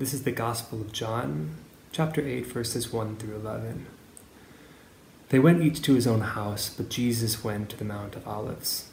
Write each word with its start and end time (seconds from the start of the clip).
This 0.00 0.14
is 0.14 0.22
the 0.22 0.32
Gospel 0.32 0.80
of 0.80 0.94
John, 0.94 1.56
chapter 1.92 2.26
8, 2.26 2.46
verses 2.46 2.90
1 2.90 3.16
through 3.16 3.36
11. 3.36 3.84
They 5.28 5.38
went 5.38 5.60
each 5.60 5.82
to 5.82 5.92
his 5.92 6.06
own 6.06 6.22
house, 6.22 6.70
but 6.74 6.88
Jesus 6.88 7.44
went 7.44 7.68
to 7.68 7.76
the 7.76 7.84
Mount 7.84 8.16
of 8.16 8.26
Olives. 8.26 8.88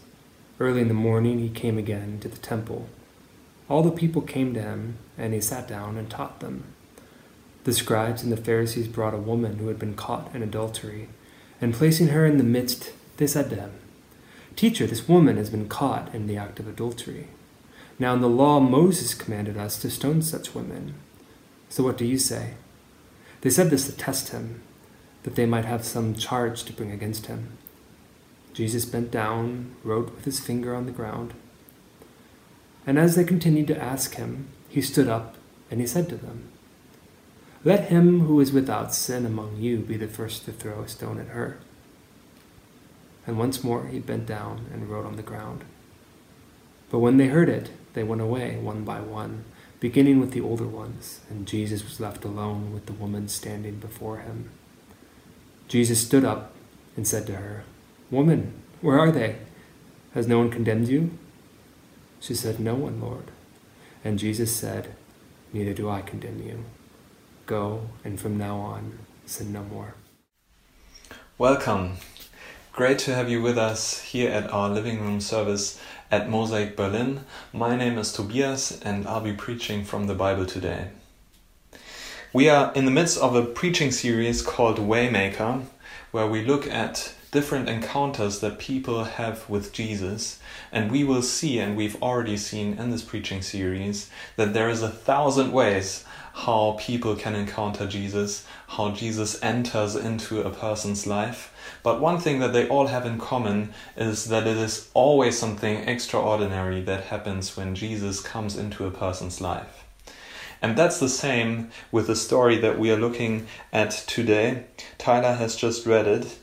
Early 0.59 0.81
in 0.81 0.89
the 0.89 0.93
morning 0.93 1.39
he 1.39 1.47
came 1.47 1.77
again 1.77 2.19
to 2.19 2.27
the 2.27 2.35
temple. 2.35 2.89
All 3.69 3.83
the 3.83 3.89
people 3.89 4.21
came 4.21 4.53
to 4.53 4.61
him, 4.61 4.97
and 5.17 5.33
he 5.33 5.39
sat 5.39 5.65
down 5.65 5.95
and 5.95 6.09
taught 6.09 6.41
them. 6.41 6.65
The 7.63 7.71
scribes 7.71 8.21
and 8.21 8.29
the 8.29 8.35
Pharisees 8.35 8.89
brought 8.89 9.13
a 9.13 9.17
woman 9.17 9.59
who 9.59 9.69
had 9.69 9.79
been 9.79 9.95
caught 9.95 10.35
in 10.35 10.43
adultery, 10.43 11.07
and 11.61 11.73
placing 11.73 12.09
her 12.09 12.25
in 12.25 12.37
the 12.37 12.43
midst, 12.43 12.91
they 13.15 13.27
said 13.27 13.49
to 13.51 13.55
him, 13.55 13.71
Teacher, 14.57 14.85
this 14.85 15.07
woman 15.07 15.37
has 15.37 15.49
been 15.49 15.69
caught 15.69 16.13
in 16.13 16.27
the 16.27 16.35
act 16.35 16.59
of 16.59 16.67
adultery. 16.67 17.27
Now 17.99 18.13
in 18.13 18.21
the 18.21 18.29
law, 18.29 18.59
Moses 18.59 19.13
commanded 19.13 19.57
us 19.57 19.79
to 19.79 19.89
stone 19.89 20.21
such 20.21 20.53
women. 20.53 20.93
So 21.69 21.83
what 21.83 21.97
do 21.97 22.05
you 22.05 22.17
say? 22.17 22.53
They 23.41 23.49
said 23.49 23.69
this 23.69 23.85
to 23.87 23.95
test 23.95 24.29
him, 24.29 24.61
that 25.23 25.35
they 25.35 25.45
might 25.45 25.65
have 25.65 25.83
some 25.83 26.15
charge 26.15 26.63
to 26.63 26.73
bring 26.73 26.91
against 26.91 27.25
him. 27.25 27.57
Jesus 28.53 28.85
bent 28.85 29.11
down, 29.11 29.75
wrote 29.83 30.13
with 30.15 30.25
his 30.25 30.39
finger 30.39 30.75
on 30.75 30.85
the 30.85 30.91
ground. 30.91 31.33
And 32.85 32.97
as 32.97 33.15
they 33.15 33.23
continued 33.23 33.67
to 33.67 33.81
ask 33.81 34.15
him, 34.15 34.47
he 34.69 34.81
stood 34.81 35.07
up 35.07 35.35
and 35.69 35.79
he 35.81 35.87
said 35.87 36.07
to 36.09 36.15
them, 36.15 36.49
Let 37.63 37.89
him 37.89 38.21
who 38.21 38.39
is 38.39 38.51
without 38.51 38.93
sin 38.93 39.25
among 39.25 39.57
you 39.57 39.79
be 39.79 39.97
the 39.97 40.07
first 40.07 40.45
to 40.45 40.51
throw 40.51 40.81
a 40.81 40.87
stone 40.87 41.19
at 41.19 41.27
her. 41.27 41.57
And 43.25 43.37
once 43.37 43.63
more 43.63 43.87
he 43.87 43.99
bent 43.99 44.25
down 44.25 44.67
and 44.71 44.89
wrote 44.89 45.05
on 45.05 45.17
the 45.17 45.21
ground. 45.21 45.65
But 46.89 46.99
when 46.99 47.17
they 47.17 47.27
heard 47.27 47.49
it, 47.49 47.69
they 47.97 48.03
went 48.03 48.21
away 48.21 48.57
one 48.57 48.83
by 48.83 49.01
one, 49.01 49.43
beginning 49.79 50.19
with 50.19 50.29
the 50.29 50.39
older 50.39 50.67
ones, 50.67 51.21
and 51.31 51.47
Jesus 51.47 51.83
was 51.83 51.99
left 51.99 52.23
alone 52.23 52.71
with 52.71 52.85
the 52.85 52.93
woman 52.93 53.27
standing 53.27 53.77
before 53.77 54.19
him. 54.19 54.51
Jesus 55.67 56.05
stood 56.05 56.23
up 56.23 56.53
and 56.95 57.07
said 57.07 57.25
to 57.25 57.37
her, 57.37 57.63
Woman, 58.11 58.53
where 58.81 58.99
are 58.99 59.11
they? 59.11 59.37
Has 60.13 60.27
no 60.27 60.37
one 60.37 60.51
condemned 60.51 60.87
you? 60.87 61.17
She 62.19 62.35
said, 62.35 62.59
No 62.59 62.75
one, 62.75 63.01
Lord. 63.01 63.31
And 64.03 64.19
Jesus 64.19 64.55
said, 64.55 64.93
Neither 65.51 65.73
do 65.73 65.89
I 65.89 66.01
condemn 66.01 66.43
you. 66.43 66.65
Go, 67.47 67.89
and 68.05 68.19
from 68.19 68.37
now 68.37 68.57
on, 68.57 68.99
sin 69.25 69.51
no 69.51 69.63
more. 69.63 69.95
Welcome. 71.39 71.93
Great 72.73 72.99
to 72.99 73.15
have 73.15 73.27
you 73.27 73.41
with 73.41 73.57
us 73.57 74.01
here 74.01 74.29
at 74.29 74.51
our 74.53 74.69
living 74.69 75.01
room 75.01 75.19
service 75.19 75.81
at 76.09 76.29
Mosaic 76.29 76.75
Berlin. 76.75 77.21
My 77.51 77.75
name 77.75 77.97
is 77.97 78.13
Tobias 78.13 78.79
and 78.81 79.07
I'll 79.07 79.21
be 79.21 79.33
preaching 79.33 79.83
from 79.83 80.07
the 80.07 80.13
Bible 80.13 80.45
today. 80.45 80.89
We 82.33 82.49
are 82.49 82.71
in 82.73 82.85
the 82.85 82.91
midst 82.91 83.17
of 83.17 83.35
a 83.35 83.45
preaching 83.45 83.91
series 83.91 84.41
called 84.41 84.77
Waymaker, 84.77 85.65
where 86.11 86.27
we 86.27 86.45
look 86.45 86.67
at 86.67 87.13
different 87.31 87.67
encounters 87.67 88.39
that 88.39 88.57
people 88.57 89.03
have 89.03 89.49
with 89.49 89.73
Jesus. 89.73 90.39
And 90.71 90.91
we 90.91 91.03
will 91.03 91.21
see, 91.21 91.59
and 91.59 91.75
we've 91.75 92.01
already 92.01 92.37
seen 92.37 92.77
in 92.77 92.89
this 92.89 93.03
preaching 93.03 93.41
series, 93.41 94.09
that 94.37 94.53
there 94.53 94.69
is 94.69 94.81
a 94.81 94.89
thousand 94.89 95.51
ways 95.51 96.05
how 96.45 96.77
people 96.79 97.15
can 97.15 97.33
encounter 97.33 97.87
Jesus, 97.87 98.45
how 98.67 98.91
Jesus 98.91 99.41
enters 99.41 99.95
into 99.95 100.43
a 100.43 100.51
person's 100.51 101.07
life. 101.07 101.51
But 101.81 101.99
one 101.99 102.19
thing 102.19 102.39
that 102.39 102.53
they 102.53 102.67
all 102.67 102.87
have 102.87 103.07
in 103.07 103.17
common 103.17 103.73
is 103.95 104.25
that 104.25 104.45
it 104.45 104.55
is 104.55 104.87
always 104.93 105.35
something 105.35 105.77
extraordinary 105.77 106.81
that 106.81 107.05
happens 107.05 107.57
when 107.57 107.73
Jesus 107.73 108.21
comes 108.21 108.55
into 108.55 108.85
a 108.85 108.91
person's 108.91 109.41
life. 109.41 109.83
And 110.61 110.77
that's 110.77 110.99
the 110.99 111.09
same 111.09 111.71
with 111.91 112.05
the 112.05 112.15
story 112.15 112.57
that 112.59 112.77
we 112.77 112.91
are 112.91 112.97
looking 112.97 113.47
at 113.73 113.91
today. 113.91 114.65
Tyler 114.99 115.33
has 115.33 115.55
just 115.55 115.87
read 115.87 116.05
it. 116.05 116.37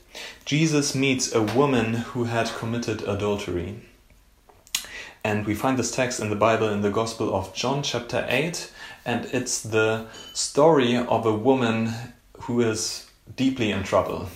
Jesus 0.45 0.97
meets 0.97 1.33
a 1.33 1.43
woman 1.43 1.95
who 1.95 2.25
had 2.25 2.49
committed 2.49 3.03
adultery. 3.03 3.81
And 5.27 5.47
we 5.47 5.55
find 5.55 5.79
this 5.79 5.91
text 5.91 6.21
in 6.21 6.29
the 6.29 6.37
Bible 6.37 6.69
in 6.69 6.83
the 6.83 6.91
Gospel 6.91 7.35
of 7.35 7.55
John, 7.55 7.83
chapter 7.83 8.27
8, 8.29 8.71
and 9.07 9.25
it's 9.33 9.63
the 9.63 10.05
story 10.35 10.99
of 10.99 11.25
a 11.25 11.33
woman 11.33 11.95
who 12.41 12.61
is 12.61 13.11
deeply 13.35 13.71
in 13.71 13.85
trouble. 13.85 14.29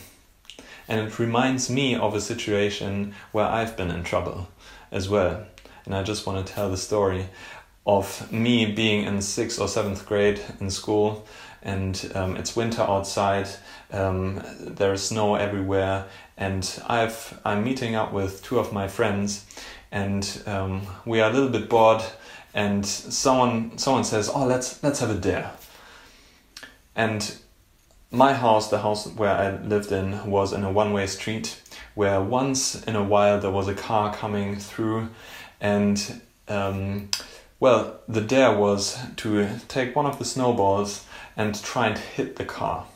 And 0.89 1.07
it 1.07 1.19
reminds 1.19 1.69
me 1.69 1.95
of 1.95 2.15
a 2.15 2.23
situation 2.23 3.15
where 3.33 3.45
I've 3.45 3.77
been 3.77 3.91
in 3.91 4.03
trouble 4.03 4.49
as 4.91 5.11
well. 5.11 5.45
And 5.85 5.95
I 5.95 6.03
just 6.03 6.27
want 6.27 6.47
to 6.47 6.51
tell 6.51 6.71
the 6.71 6.79
story 6.79 7.27
of 7.87 8.33
me 8.33 8.73
being 8.73 9.05
in 9.05 9.21
sixth 9.21 9.61
or 9.61 9.69
seventh 9.69 10.07
grade 10.07 10.41
in 10.59 10.71
school, 10.71 11.27
and 11.63 12.11
um, 12.15 12.37
it's 12.37 12.57
winter 12.57 12.83
outside. 12.83 13.49
Um, 13.93 14.43
there's 14.61 15.03
snow 15.03 15.35
everywhere, 15.35 16.07
and 16.37 16.81
I've 16.87 17.41
I'm 17.45 17.65
meeting 17.65 17.95
up 17.95 18.13
with 18.13 18.43
two 18.43 18.59
of 18.59 18.73
my 18.73 18.89
friends, 18.89 19.47
and 19.91 20.43
um, 20.47 20.83
we 21.05 21.21
are 21.21 21.31
a 21.31 21.33
little 21.33 21.49
bit 21.49 21.69
bored. 21.69 22.03
And 22.55 22.85
someone 22.85 23.79
someone 23.79 24.05
says, 24.05 24.31
"Oh, 24.33 24.47
let's 24.47 24.83
let's 24.83 25.01
have 25.01 25.11
a 25.11 25.15
dare." 25.15 25.53
And 26.97 27.37
my 28.11 28.33
house, 28.33 28.71
the 28.71 28.79
house 28.79 29.07
where 29.07 29.31
I 29.31 29.57
lived 29.63 29.93
in, 29.93 30.31
was 30.31 30.53
in 30.53 30.65
a 30.65 30.73
one 30.73 30.93
way 30.93 31.07
street 31.07 31.61
where 31.95 32.21
once 32.21 32.83
in 32.85 32.97
a 32.97 33.03
while 33.03 33.41
there 33.41 33.51
was 33.51 33.69
a 33.69 33.75
car 33.75 34.15
coming 34.15 34.57
through, 34.57 35.09
and 35.61 36.21
um, 36.49 37.11
well, 37.61 38.01
the 38.09 38.21
dare 38.21 38.57
was 38.57 38.99
to 39.17 39.49
take 39.69 39.97
one 39.97 40.07
of 40.07 40.19
the 40.19 40.25
snowballs 40.25 41.05
and 41.37 41.61
try 41.63 41.89
and 41.89 41.99
hit 41.99 42.37
the 42.37 42.45
car. 42.45 42.87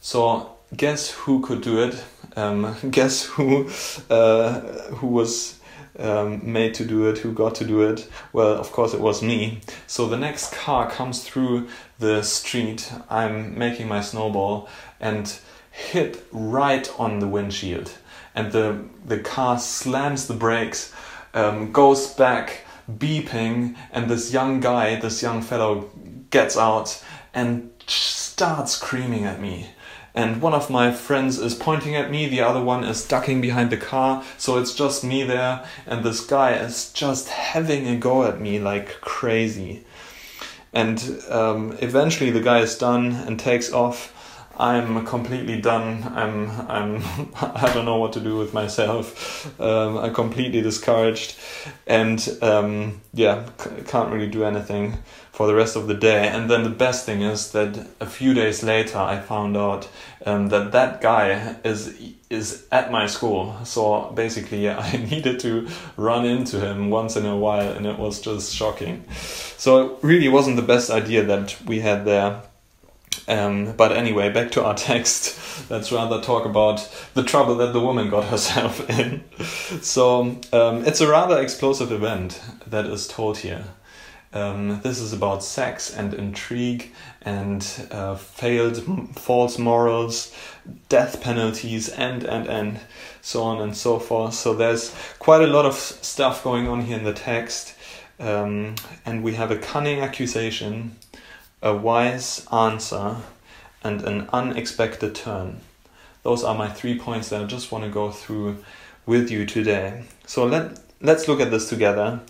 So, 0.00 0.56
guess 0.74 1.10
who 1.10 1.40
could 1.40 1.60
do 1.60 1.82
it? 1.82 2.02
Um, 2.36 2.74
guess 2.90 3.24
who 3.24 3.68
uh, 4.08 4.60
who 4.96 5.08
was 5.08 5.55
um, 5.98 6.40
made 6.52 6.74
to 6.74 6.84
do 6.84 7.08
it, 7.08 7.18
who 7.18 7.32
got 7.32 7.54
to 7.56 7.64
do 7.64 7.82
it? 7.82 8.08
Well, 8.32 8.54
of 8.54 8.72
course, 8.72 8.94
it 8.94 9.00
was 9.00 9.22
me. 9.22 9.60
So 9.86 10.06
the 10.08 10.16
next 10.16 10.52
car 10.52 10.90
comes 10.90 11.24
through 11.24 11.68
the 11.98 12.22
street. 12.22 12.92
I'm 13.08 13.58
making 13.58 13.88
my 13.88 14.00
snowball 14.00 14.68
and 15.00 15.38
hit 15.70 16.26
right 16.32 16.90
on 16.98 17.18
the 17.18 17.28
windshield, 17.28 17.92
and 18.34 18.52
the 18.52 18.84
the 19.04 19.18
car 19.18 19.58
slams 19.58 20.26
the 20.26 20.34
brakes, 20.34 20.92
um, 21.34 21.72
goes 21.72 22.14
back 22.14 22.62
beeping, 22.90 23.76
and 23.92 24.08
this 24.08 24.32
young 24.32 24.60
guy, 24.60 24.98
this 24.98 25.22
young 25.22 25.42
fellow, 25.42 25.90
gets 26.30 26.56
out 26.56 27.02
and 27.34 27.70
starts 27.86 28.72
screaming 28.72 29.24
at 29.24 29.40
me. 29.40 29.66
And 30.16 30.40
one 30.40 30.54
of 30.54 30.70
my 30.70 30.92
friends 30.92 31.38
is 31.38 31.54
pointing 31.54 31.94
at 31.94 32.10
me, 32.10 32.26
the 32.26 32.40
other 32.40 32.62
one 32.62 32.84
is 32.84 33.06
ducking 33.06 33.42
behind 33.42 33.68
the 33.68 33.76
car, 33.76 34.24
so 34.38 34.56
it's 34.56 34.74
just 34.74 35.04
me 35.04 35.24
there, 35.24 35.62
and 35.86 36.02
this 36.02 36.24
guy 36.24 36.54
is 36.54 36.90
just 36.94 37.28
having 37.28 37.86
a 37.86 37.96
go 37.96 38.24
at 38.24 38.40
me 38.40 38.58
like 38.58 39.02
crazy. 39.02 39.84
And 40.72 41.22
um, 41.28 41.76
eventually 41.82 42.30
the 42.30 42.40
guy 42.40 42.60
is 42.60 42.78
done 42.78 43.12
and 43.12 43.38
takes 43.38 43.70
off. 43.70 44.14
I'm 44.58 45.04
completely 45.04 45.60
done. 45.60 46.10
I'm 46.14 46.50
I'm 46.62 47.02
I 47.42 47.70
don't 47.74 47.84
know 47.84 47.98
what 47.98 48.14
to 48.14 48.20
do 48.20 48.38
with 48.38 48.54
myself. 48.54 49.60
Um, 49.60 49.98
I'm 49.98 50.14
completely 50.14 50.62
discouraged, 50.62 51.36
and 51.86 52.26
um, 52.40 53.02
yeah, 53.12 53.44
c- 53.58 53.82
can't 53.86 54.10
really 54.10 54.28
do 54.28 54.44
anything 54.44 54.96
for 55.36 55.46
the 55.46 55.54
rest 55.54 55.76
of 55.76 55.86
the 55.86 55.92
day. 55.92 56.26
And 56.28 56.50
then 56.50 56.62
the 56.62 56.70
best 56.70 57.04
thing 57.04 57.20
is 57.20 57.52
that 57.52 57.86
a 58.00 58.06
few 58.06 58.32
days 58.32 58.62
later, 58.62 58.96
I 58.96 59.20
found 59.20 59.54
out 59.54 59.86
um, 60.24 60.48
that 60.48 60.72
that 60.72 61.02
guy 61.02 61.56
is 61.62 61.94
is 62.30 62.66
at 62.72 62.90
my 62.90 63.06
school. 63.06 63.54
So 63.64 64.12
basically, 64.12 64.70
I 64.70 64.96
needed 64.96 65.38
to 65.40 65.68
run 65.98 66.24
into 66.24 66.58
him 66.58 66.88
once 66.88 67.16
in 67.16 67.26
a 67.26 67.36
while, 67.36 67.70
and 67.70 67.84
it 67.84 67.98
was 67.98 68.18
just 68.22 68.54
shocking. 68.54 69.04
So 69.58 69.70
it 69.84 69.98
really 70.00 70.28
wasn't 70.28 70.56
the 70.56 70.62
best 70.74 70.88
idea 70.88 71.22
that 71.24 71.54
we 71.66 71.80
had 71.80 72.06
there. 72.06 72.40
Um, 73.28 73.76
but 73.76 73.92
anyway, 73.92 74.30
back 74.30 74.52
to 74.52 74.64
our 74.64 74.74
text. 74.90 75.38
Let's 75.70 75.92
rather 75.92 76.22
talk 76.22 76.46
about 76.46 76.78
the 77.12 77.22
trouble 77.22 77.56
that 77.56 77.74
the 77.74 77.80
woman 77.80 78.08
got 78.08 78.24
herself 78.34 78.88
in. 78.88 79.22
So 79.82 80.40
um, 80.54 80.86
it's 80.86 81.02
a 81.02 81.08
rather 81.08 81.38
explosive 81.42 81.92
event 81.92 82.40
that 82.66 82.86
is 82.86 83.06
told 83.06 83.36
here. 83.38 83.66
Um, 84.36 84.80
this 84.82 85.00
is 85.00 85.12
about 85.12 85.42
sex 85.42 85.94
and 85.94 86.12
intrigue 86.14 86.92
and 87.22 87.62
uh, 87.90 88.16
failed 88.16 88.76
false 89.16 89.58
morals, 89.58 90.32
death 90.88 91.20
penalties, 91.20 91.88
and 91.88 92.24
and 92.24 92.46
and 92.48 92.80
so 93.22 93.42
on 93.42 93.60
and 93.60 93.76
so 93.76 93.98
forth. 93.98 94.34
So 94.34 94.54
there's 94.54 94.94
quite 95.18 95.42
a 95.42 95.52
lot 95.56 95.66
of 95.66 95.74
stuff 95.74 96.44
going 96.44 96.68
on 96.68 96.82
here 96.82 96.98
in 96.98 97.04
the 97.04 97.14
text, 97.14 97.74
um, 98.20 98.74
and 99.04 99.22
we 99.22 99.34
have 99.34 99.50
a 99.50 99.58
cunning 99.58 100.00
accusation 100.00 100.96
a 101.62 101.74
wise 101.74 102.46
answer, 102.52 103.16
and 103.82 104.02
an 104.02 104.28
unexpected 104.32 105.14
turn. 105.14 105.60
Those 106.22 106.44
are 106.44 106.54
my 106.54 106.68
three 106.68 106.98
points 106.98 107.30
that 107.30 107.42
I 107.42 107.44
just 107.44 107.72
want 107.72 107.84
to 107.84 107.90
go 107.90 108.10
through 108.10 108.58
with 109.06 109.30
you 109.30 109.46
today. 109.46 110.04
So 110.26 110.44
let 110.44 110.78
let's 111.00 111.28
look 111.28 111.40
at 111.40 111.50
this 111.50 111.68
together. 111.68 112.20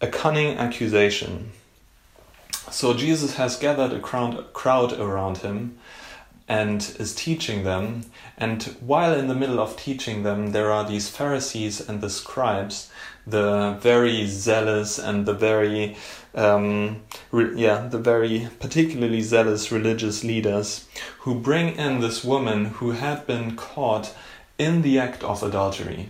A 0.00 0.08
cunning 0.08 0.58
accusation. 0.58 1.52
So 2.70 2.92
Jesus 2.92 3.36
has 3.36 3.56
gathered 3.56 3.92
a 3.92 4.00
crowd, 4.00 4.92
around 4.92 5.38
him 5.38 5.78
and 6.46 6.94
is 6.98 7.14
teaching 7.14 7.64
them. 7.64 8.02
And 8.36 8.62
while 8.80 9.14
in 9.14 9.28
the 9.28 9.34
middle 9.34 9.58
of 9.58 9.76
teaching 9.76 10.22
them, 10.22 10.52
there 10.52 10.70
are 10.70 10.86
these 10.86 11.08
Pharisees 11.08 11.80
and 11.80 12.02
the 12.02 12.10
scribes, 12.10 12.90
the 13.26 13.78
very 13.80 14.26
zealous 14.26 14.98
and 14.98 15.24
the 15.24 15.32
very, 15.32 15.96
um, 16.34 17.02
re- 17.32 17.56
yeah, 17.56 17.88
the 17.88 17.98
very 17.98 18.48
particularly 18.60 19.22
zealous 19.22 19.72
religious 19.72 20.22
leaders 20.22 20.86
who 21.20 21.40
bring 21.40 21.74
in 21.76 22.00
this 22.00 22.22
woman 22.22 22.66
who 22.66 22.90
had 22.90 23.26
been 23.26 23.56
caught 23.56 24.14
in 24.58 24.82
the 24.82 24.98
act 24.98 25.24
of 25.24 25.42
adultery. 25.42 26.08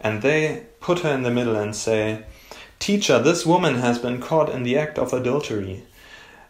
And 0.00 0.22
they 0.22 0.66
put 0.80 1.00
her 1.00 1.12
in 1.12 1.22
the 1.22 1.30
middle 1.30 1.56
and 1.56 1.76
say, 1.76 2.24
Teacher, 2.78 3.18
this 3.18 3.44
woman 3.44 3.76
has 3.76 3.98
been 3.98 4.20
caught 4.20 4.48
in 4.48 4.62
the 4.62 4.78
act 4.78 4.98
of 4.98 5.12
adultery. 5.12 5.84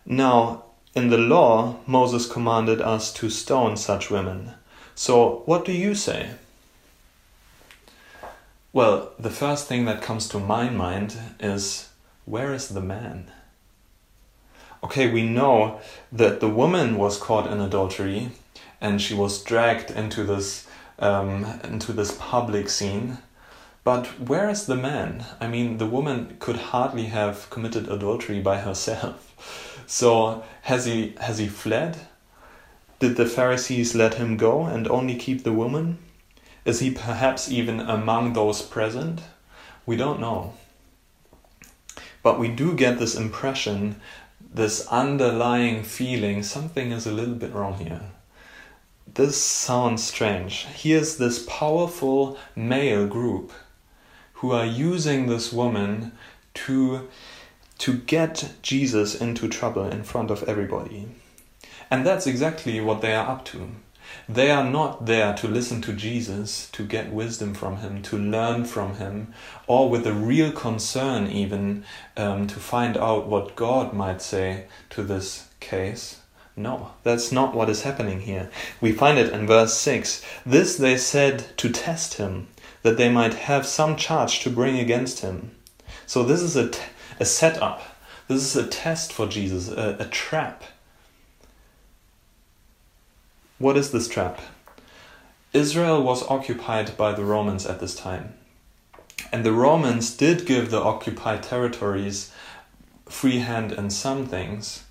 Now, 0.04 0.64
in 0.94 1.10
the 1.10 1.18
law, 1.18 1.76
Moses 1.86 2.26
commanded 2.26 2.80
us 2.80 3.12
to 3.14 3.30
stone 3.30 3.76
such 3.76 4.10
women. 4.10 4.52
So, 4.94 5.42
what 5.46 5.64
do 5.64 5.72
you 5.72 5.94
say? 5.94 6.30
Well, 8.72 9.12
the 9.18 9.30
first 9.30 9.66
thing 9.66 9.84
that 9.86 10.02
comes 10.02 10.28
to 10.28 10.38
my 10.38 10.68
mind 10.68 11.16
is 11.40 11.88
where 12.24 12.52
is 12.52 12.68
the 12.68 12.80
man? 12.80 13.30
Okay, 14.84 15.10
we 15.10 15.22
know 15.22 15.80
that 16.12 16.40
the 16.40 16.48
woman 16.48 16.96
was 16.96 17.18
caught 17.18 17.50
in 17.50 17.60
adultery 17.60 18.30
and 18.80 19.00
she 19.00 19.14
was 19.14 19.42
dragged 19.42 19.90
into 19.90 20.24
this 20.24 20.66
um, 20.98 21.60
into 21.64 21.92
this 21.92 22.16
public 22.18 22.68
scene. 22.68 23.18
But 23.84 24.06
where 24.20 24.50
is 24.50 24.66
the 24.66 24.76
man? 24.76 25.24
I 25.40 25.48
mean, 25.48 25.78
the 25.78 25.86
woman 25.86 26.36
could 26.38 26.56
hardly 26.56 27.06
have 27.06 27.48
committed 27.50 27.88
adultery 27.88 28.40
by 28.40 28.58
herself. 28.58 29.24
So 29.90 30.44
has 30.62 30.84
he 30.84 31.14
has 31.18 31.38
he 31.38 31.48
fled? 31.48 31.96
Did 32.98 33.16
the 33.16 33.24
Pharisees 33.24 33.94
let 33.94 34.14
him 34.14 34.36
go 34.36 34.66
and 34.66 34.86
only 34.86 35.14
keep 35.14 35.44
the 35.44 35.52
woman? 35.52 35.96
Is 36.66 36.80
he 36.80 36.90
perhaps 36.90 37.50
even 37.50 37.80
among 37.80 38.34
those 38.34 38.60
present? 38.60 39.22
We 39.86 39.96
don't 39.96 40.20
know. 40.20 40.52
But 42.22 42.38
we 42.38 42.48
do 42.48 42.74
get 42.74 42.98
this 42.98 43.14
impression, 43.14 44.00
this 44.52 44.86
underlying 44.88 45.82
feeling 45.82 46.42
something 46.42 46.92
is 46.92 47.06
a 47.06 47.12
little 47.12 47.36
bit 47.36 47.54
wrong 47.54 47.78
here. 47.78 48.02
This 49.14 49.40
sounds 49.40 50.04
strange. 50.04 50.66
Here's 50.66 51.16
this 51.16 51.46
powerful 51.48 52.36
male 52.54 53.06
group 53.06 53.52
who 54.38 54.52
are 54.52 54.66
using 54.66 55.26
this 55.26 55.52
woman 55.52 56.12
to 56.54 57.08
to 57.78 57.96
get 57.96 58.54
Jesus 58.60 59.14
into 59.14 59.48
trouble 59.48 59.84
in 59.84 60.02
front 60.02 60.32
of 60.32 60.42
everybody. 60.44 61.06
And 61.90 62.04
that's 62.04 62.26
exactly 62.26 62.80
what 62.80 63.00
they 63.00 63.14
are 63.14 63.28
up 63.28 63.44
to. 63.46 63.70
They 64.28 64.50
are 64.50 64.64
not 64.64 65.06
there 65.06 65.32
to 65.34 65.46
listen 65.46 65.80
to 65.82 65.92
Jesus, 65.92 66.68
to 66.72 66.84
get 66.84 67.12
wisdom 67.12 67.54
from 67.54 67.78
him, 67.78 68.02
to 68.02 68.18
learn 68.18 68.64
from 68.64 68.96
him, 68.96 69.32
or 69.66 69.88
with 69.88 70.06
a 70.06 70.12
real 70.12 70.50
concern, 70.50 71.28
even 71.28 71.84
um, 72.16 72.46
to 72.48 72.58
find 72.58 72.96
out 72.96 73.28
what 73.28 73.54
God 73.54 73.92
might 73.92 74.20
say 74.20 74.66
to 74.90 75.02
this 75.02 75.48
case. 75.60 76.20
No, 76.56 76.90
that's 77.04 77.30
not 77.30 77.54
what 77.54 77.70
is 77.70 77.82
happening 77.82 78.20
here. 78.22 78.50
We 78.80 78.90
find 78.92 79.18
it 79.18 79.32
in 79.32 79.46
verse 79.46 79.74
6. 79.74 80.24
This 80.44 80.76
they 80.76 80.96
said 80.96 81.56
to 81.58 81.70
test 81.70 82.14
him, 82.14 82.48
that 82.82 82.96
they 82.96 83.08
might 83.08 83.34
have 83.34 83.66
some 83.66 83.96
charge 83.96 84.40
to 84.40 84.50
bring 84.50 84.78
against 84.78 85.20
him. 85.20 85.52
So, 86.06 86.22
this 86.22 86.40
is 86.40 86.56
a, 86.56 86.70
t- 86.70 86.80
a 87.20 87.24
setup. 87.24 87.82
This 88.28 88.42
is 88.42 88.56
a 88.56 88.68
test 88.68 89.12
for 89.12 89.26
Jesus, 89.26 89.68
a, 89.68 89.96
a 90.00 90.04
trap. 90.04 90.64
What 93.58 93.76
is 93.76 93.90
this 93.90 94.08
trap? 94.08 94.40
Israel 95.52 96.02
was 96.02 96.28
occupied 96.28 96.96
by 96.96 97.12
the 97.12 97.24
Romans 97.24 97.66
at 97.66 97.80
this 97.80 97.94
time. 97.94 98.34
And 99.32 99.44
the 99.44 99.52
Romans 99.52 100.16
did 100.16 100.46
give 100.46 100.70
the 100.70 100.80
occupied 100.80 101.42
territories 101.42 102.32
free 103.08 103.38
hand 103.38 103.72
in 103.72 103.90
some 103.90 104.26
things, 104.26 104.84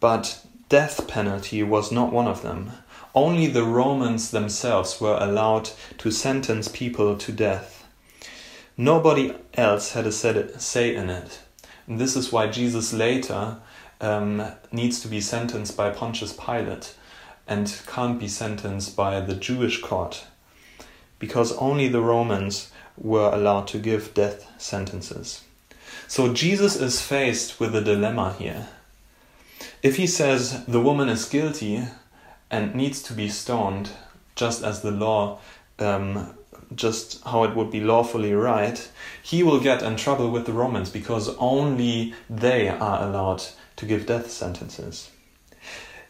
but 0.00 0.44
death 0.68 1.06
penalty 1.06 1.62
was 1.62 1.92
not 1.92 2.12
one 2.12 2.26
of 2.26 2.42
them. 2.42 2.72
Only 3.14 3.46
the 3.46 3.64
Romans 3.64 4.30
themselves 4.30 5.00
were 5.00 5.18
allowed 5.20 5.70
to 5.98 6.10
sentence 6.10 6.68
people 6.68 7.16
to 7.18 7.32
death. 7.32 7.86
Nobody 8.76 9.34
else 9.54 9.92
had 9.92 10.06
a 10.06 10.12
say 10.12 10.94
in 10.94 11.10
it. 11.10 11.40
And 11.86 11.98
this 11.98 12.16
is 12.16 12.32
why 12.32 12.46
Jesus 12.46 12.92
later 12.92 13.58
um, 14.00 14.42
needs 14.70 15.00
to 15.00 15.08
be 15.08 15.20
sentenced 15.20 15.76
by 15.76 15.90
Pontius 15.90 16.32
Pilate 16.32 16.94
and 17.46 17.80
can't 17.86 18.18
be 18.18 18.28
sentenced 18.28 18.96
by 18.96 19.20
the 19.20 19.34
Jewish 19.34 19.80
court 19.80 20.26
because 21.18 21.56
only 21.58 21.86
the 21.88 22.00
Romans 22.00 22.72
were 22.96 23.30
allowed 23.32 23.68
to 23.68 23.78
give 23.78 24.14
death 24.14 24.44
sentences. 24.58 25.42
So 26.08 26.32
Jesus 26.32 26.76
is 26.76 27.00
faced 27.00 27.60
with 27.60 27.76
a 27.76 27.80
dilemma 27.80 28.34
here. 28.38 28.68
If 29.82 29.96
he 29.96 30.06
says 30.06 30.64
the 30.66 30.80
woman 30.80 31.08
is 31.08 31.28
guilty 31.28 31.84
and 32.52 32.74
needs 32.74 33.02
to 33.04 33.12
be 33.12 33.28
stoned, 33.28 33.90
just 34.36 34.62
as 34.62 34.82
the 34.82 34.92
law 34.92 35.40
um, 35.80 36.34
just 36.74 37.22
how 37.24 37.44
it 37.44 37.54
would 37.56 37.70
be 37.70 37.80
lawfully 37.80 38.32
right, 38.32 38.90
he 39.22 39.42
will 39.42 39.60
get 39.60 39.82
in 39.82 39.96
trouble 39.96 40.30
with 40.30 40.46
the 40.46 40.52
Romans 40.52 40.90
because 40.90 41.34
only 41.36 42.14
they 42.30 42.68
are 42.68 43.02
allowed 43.02 43.42
to 43.76 43.86
give 43.86 44.06
death 44.06 44.30
sentences. 44.30 45.10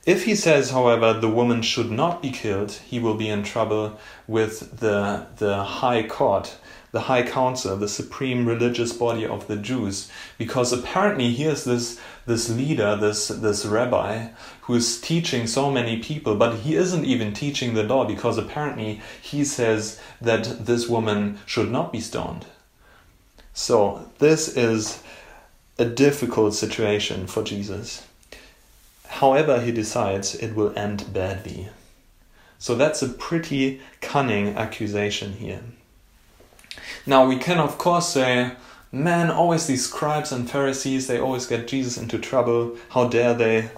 If 0.05 0.25
he 0.25 0.35
says, 0.35 0.71
however, 0.71 1.13
the 1.13 1.29
woman 1.29 1.63
should 1.63 1.91
not 1.91 2.21
be 2.21 2.31
killed, 2.31 2.73
he 2.73 2.99
will 2.99 3.15
be 3.15 3.29
in 3.29 3.45
trouble 3.45 4.01
with 4.27 4.81
the, 4.81 5.27
the 5.37 5.63
High 5.63 6.03
Court, 6.03 6.57
the 6.93 7.01
High 7.01 7.23
Council, 7.23 7.77
the 7.77 7.89
supreme 7.89 8.47
religious 8.47 8.93
body 8.93 9.27
of 9.27 9.49
the 9.49 9.57
Jews, 9.57 10.11
because 10.37 10.75
apparently 10.75 11.33
here's 11.33 11.65
this, 11.65 11.99
this 12.27 12.51
leader, 12.51 12.97
this, 12.97 13.29
this 13.29 13.65
rabbi, 13.65 14.29
who 14.63 14.75
is 14.75 15.01
teaching 15.01 15.47
so 15.47 15.71
many 15.71 15.99
people, 15.99 16.37
but 16.37 16.59
he 16.59 16.77
isn't 16.77 17.07
even 17.07 17.33
teaching 17.33 17.73
the 17.73 17.83
law 17.83 18.05
because 18.05 18.37
apparently 18.37 19.01
he 19.23 19.43
says 19.43 19.99
that 20.21 20.67
this 20.67 20.87
woman 20.87 21.39
should 21.47 21.71
not 21.71 21.93
be 21.93 22.01
stoned. 22.01 22.45
So, 23.55 24.11
this 24.19 24.55
is 24.57 25.03
a 25.79 25.87
difficult 25.87 26.55
situation 26.55 27.27
for 27.27 27.43
Jesus. 27.43 28.07
However, 29.09 29.61
he 29.61 29.73
decides 29.73 30.35
it 30.35 30.55
will 30.55 30.77
end 30.79 31.13
badly. 31.13 31.69
So, 32.59 32.75
that's 32.75 33.03
a 33.03 33.09
pretty 33.09 33.81
cunning 34.01 34.57
accusation 34.57 35.35
here. 35.35 35.63
Now, 37.07 37.27
we 37.27 37.37
can, 37.39 37.59
of 37.59 37.79
course, 37.79 38.09
say, 38.09 38.53
man, 38.91 39.31
always 39.31 39.67
these 39.67 39.87
scribes 39.87 40.33
and 40.33 40.51
Pharisees, 40.51 41.07
they 41.07 41.19
always 41.19 41.47
get 41.47 41.67
Jesus 41.67 41.97
into 41.97 42.19
trouble. 42.19 42.77
How 42.91 43.09
dare 43.09 43.35
they? 43.35 43.71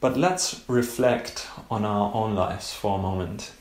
But 0.00 0.16
let's 0.16 0.62
reflect 0.66 1.46
on 1.70 1.84
our 1.84 2.14
own 2.14 2.34
lives 2.34 2.72
for 2.72 2.98
a 2.98 3.02
moment. 3.02 3.52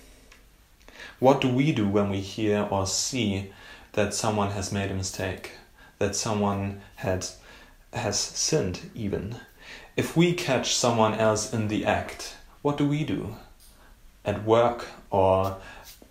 What 1.19 1.41
do 1.41 1.49
we 1.53 1.73
do 1.73 1.87
when 1.87 2.09
we 2.09 2.21
hear 2.21 2.65
or 2.71 2.87
see 2.87 3.51
that 3.91 4.13
someone 4.13 4.51
has 4.51 4.71
made 4.71 4.89
a 4.89 4.95
mistake, 4.95 5.51
that 5.97 6.15
someone 6.15 6.81
had 6.95 7.25
has 7.91 8.17
sinned 8.17 8.89
even? 8.95 9.35
If 9.97 10.15
we 10.15 10.33
catch 10.33 10.75
someone 10.75 11.15
else 11.15 11.53
in 11.53 11.67
the 11.67 11.85
act, 11.85 12.37
what 12.61 12.77
do 12.77 12.87
we 12.87 13.03
do? 13.03 13.35
At 14.23 14.45
work 14.45 14.87
or 15.09 15.57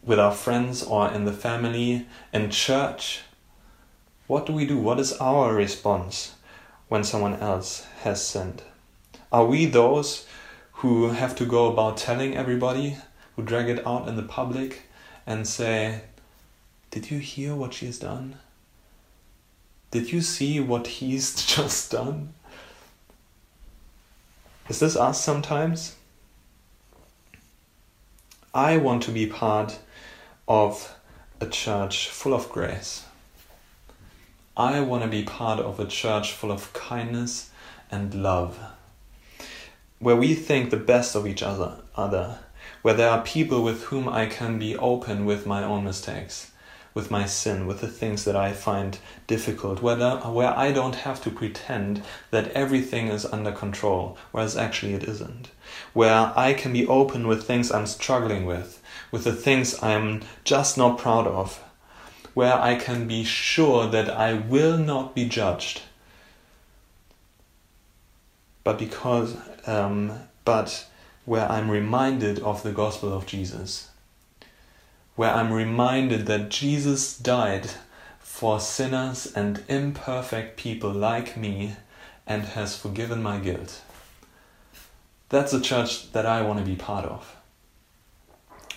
with 0.02 0.18
our 0.18 0.32
friends 0.32 0.82
or 0.82 1.10
in 1.10 1.24
the 1.24 1.32
family, 1.32 2.06
in 2.32 2.50
church? 2.50 3.20
What 4.26 4.46
do 4.46 4.52
we 4.52 4.66
do? 4.66 4.78
What 4.78 5.00
is 5.00 5.12
our 5.14 5.54
response 5.54 6.34
when 6.88 7.04
someone 7.04 7.34
else 7.36 7.86
has 8.02 8.24
sinned? 8.24 8.62
Are 9.30 9.44
we 9.44 9.66
those 9.66 10.26
who 10.72 11.10
have 11.10 11.34
to 11.36 11.44
go 11.44 11.70
about 11.70 11.96
telling 11.96 12.36
everybody, 12.36 12.96
who 13.36 13.42
drag 13.42 13.68
it 13.68 13.86
out 13.86 14.08
in 14.08 14.16
the 14.16 14.22
public 14.22 14.82
and 15.26 15.46
say, 15.46 16.02
Did 16.90 17.10
you 17.10 17.18
hear 17.18 17.54
what 17.54 17.74
she 17.74 17.86
has 17.86 17.98
done? 17.98 18.36
Did 19.90 20.12
you 20.12 20.20
see 20.20 20.60
what 20.60 20.86
he's 20.86 21.34
just 21.56 21.90
done? 21.90 22.34
Is 24.68 24.80
this 24.80 24.96
us 24.96 25.22
sometimes? 25.22 25.96
I 28.54 28.76
want 28.76 29.02
to 29.04 29.10
be 29.10 29.26
part 29.26 29.78
of 30.48 30.96
a 31.40 31.46
church 31.46 32.08
full 32.08 32.34
of 32.34 32.48
grace. 32.48 33.04
I 34.56 34.80
want 34.80 35.04
to 35.04 35.08
be 35.08 35.22
part 35.22 35.60
of 35.60 35.78
a 35.78 35.86
church 35.86 36.32
full 36.32 36.50
of 36.50 36.72
kindness 36.72 37.50
and 37.90 38.22
love 38.22 38.58
where 39.98 40.16
we 40.16 40.34
think 40.34 40.70
the 40.70 40.76
best 40.76 41.14
of 41.14 41.26
each 41.26 41.42
other, 41.42 41.76
other, 41.96 42.38
where 42.82 42.94
there 42.94 43.10
are 43.10 43.22
people 43.22 43.62
with 43.62 43.84
whom 43.84 44.08
I 44.08 44.26
can 44.26 44.58
be 44.58 44.76
open 44.76 45.26
with 45.26 45.44
my 45.44 45.64
own 45.64 45.84
mistakes, 45.84 46.52
with 46.94 47.10
my 47.10 47.26
sin, 47.26 47.66
with 47.66 47.80
the 47.80 47.88
things 47.88 48.24
that 48.24 48.36
I 48.36 48.52
find 48.52 48.98
difficult, 49.26 49.82
whether, 49.82 50.16
where 50.18 50.56
I 50.56 50.70
don't 50.70 50.94
have 50.94 51.20
to 51.24 51.30
pretend 51.30 52.02
that 52.30 52.52
everything 52.52 53.08
is 53.08 53.26
under 53.26 53.50
control, 53.50 54.16
whereas 54.30 54.56
actually 54.56 54.94
it 54.94 55.04
isn't. 55.04 55.50
Where 55.92 56.32
I 56.36 56.54
can 56.54 56.72
be 56.72 56.86
open 56.86 57.26
with 57.26 57.44
things 57.44 57.72
I'm 57.72 57.86
struggling 57.86 58.46
with, 58.46 58.80
with 59.10 59.24
the 59.24 59.32
things 59.32 59.82
I'm 59.82 60.22
just 60.44 60.76
not 60.76 60.98
proud 60.98 61.26
of, 61.26 61.62
where 62.34 62.54
I 62.54 62.74
can 62.76 63.06
be 63.06 63.24
sure 63.24 63.86
that 63.88 64.10
I 64.10 64.34
will 64.34 64.78
not 64.78 65.14
be 65.14 65.28
judged. 65.28 65.82
But 68.64 68.78
because, 68.78 69.36
um, 69.66 70.12
but 70.44 70.86
where 71.24 71.50
I'm 71.50 71.70
reminded 71.70 72.38
of 72.40 72.62
the 72.62 72.72
gospel 72.72 73.12
of 73.12 73.26
Jesus 73.26 73.88
where 75.18 75.34
I'm 75.34 75.52
reminded 75.52 76.26
that 76.26 76.48
Jesus 76.48 77.18
died 77.18 77.70
for 78.20 78.60
sinners 78.60 79.26
and 79.34 79.64
imperfect 79.66 80.56
people 80.56 80.92
like 80.92 81.36
me 81.36 81.74
and 82.24 82.44
has 82.44 82.78
forgiven 82.78 83.20
my 83.20 83.40
guilt. 83.40 83.82
That's 85.28 85.52
a 85.52 85.60
church 85.60 86.12
that 86.12 86.24
I 86.24 86.42
want 86.42 86.60
to 86.60 86.64
be 86.64 86.76
part 86.76 87.04
of. 87.04 87.34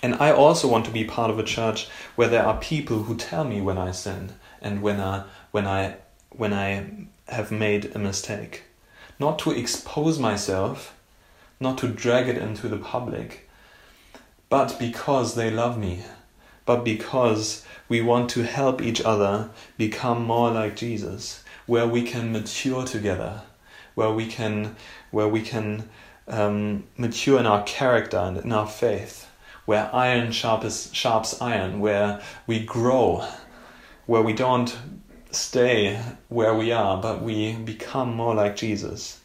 And 0.03 0.15
I 0.15 0.31
also 0.31 0.67
want 0.67 0.85
to 0.85 0.91
be 0.91 1.03
part 1.03 1.29
of 1.29 1.37
a 1.37 1.43
church 1.43 1.87
where 2.15 2.27
there 2.27 2.45
are 2.45 2.57
people 2.59 3.03
who 3.03 3.15
tell 3.15 3.43
me 3.43 3.61
when 3.61 3.77
I 3.77 3.91
sin 3.91 4.33
and 4.61 4.81
when 4.81 4.99
I 4.99 5.25
when 5.51 5.67
I 5.67 5.97
when 6.29 6.53
I 6.53 7.07
have 7.27 7.51
made 7.51 7.95
a 7.95 7.99
mistake. 7.99 8.63
Not 9.19 9.37
to 9.39 9.51
expose 9.51 10.17
myself, 10.17 10.95
not 11.59 11.77
to 11.79 11.87
drag 11.87 12.27
it 12.27 12.37
into 12.37 12.67
the 12.67 12.77
public, 12.77 13.47
but 14.49 14.77
because 14.79 15.35
they 15.35 15.51
love 15.51 15.77
me 15.77 16.03
but 16.65 16.83
because 16.83 17.65
we 17.89 18.01
want 18.01 18.29
to 18.31 18.43
help 18.43 18.81
each 18.81 19.01
other 19.01 19.49
become 19.77 20.23
more 20.23 20.51
like 20.51 20.75
Jesus, 20.75 21.43
where 21.65 21.87
we 21.87 22.03
can 22.03 22.31
mature 22.31 22.85
together, 22.85 23.41
where 23.95 24.11
we 24.11 24.27
can, 24.27 24.75
where 25.09 25.27
we 25.27 25.41
can 25.41 25.89
um, 26.27 26.83
mature 26.97 27.39
in 27.39 27.45
our 27.45 27.63
character 27.63 28.17
and 28.17 28.37
in 28.37 28.51
our 28.51 28.67
faith, 28.67 29.29
where 29.65 29.93
iron 29.93 30.31
sharps, 30.31 30.93
sharps 30.93 31.41
iron, 31.41 31.79
where 31.79 32.21
we 32.47 32.63
grow, 32.63 33.27
where 34.05 34.21
we 34.21 34.33
don't 34.33 34.77
stay 35.31 36.01
where 36.27 36.53
we 36.53 36.71
are, 36.71 37.01
but 37.01 37.21
we 37.21 37.53
become 37.53 38.13
more 38.13 38.35
like 38.35 38.55
Jesus, 38.55 39.21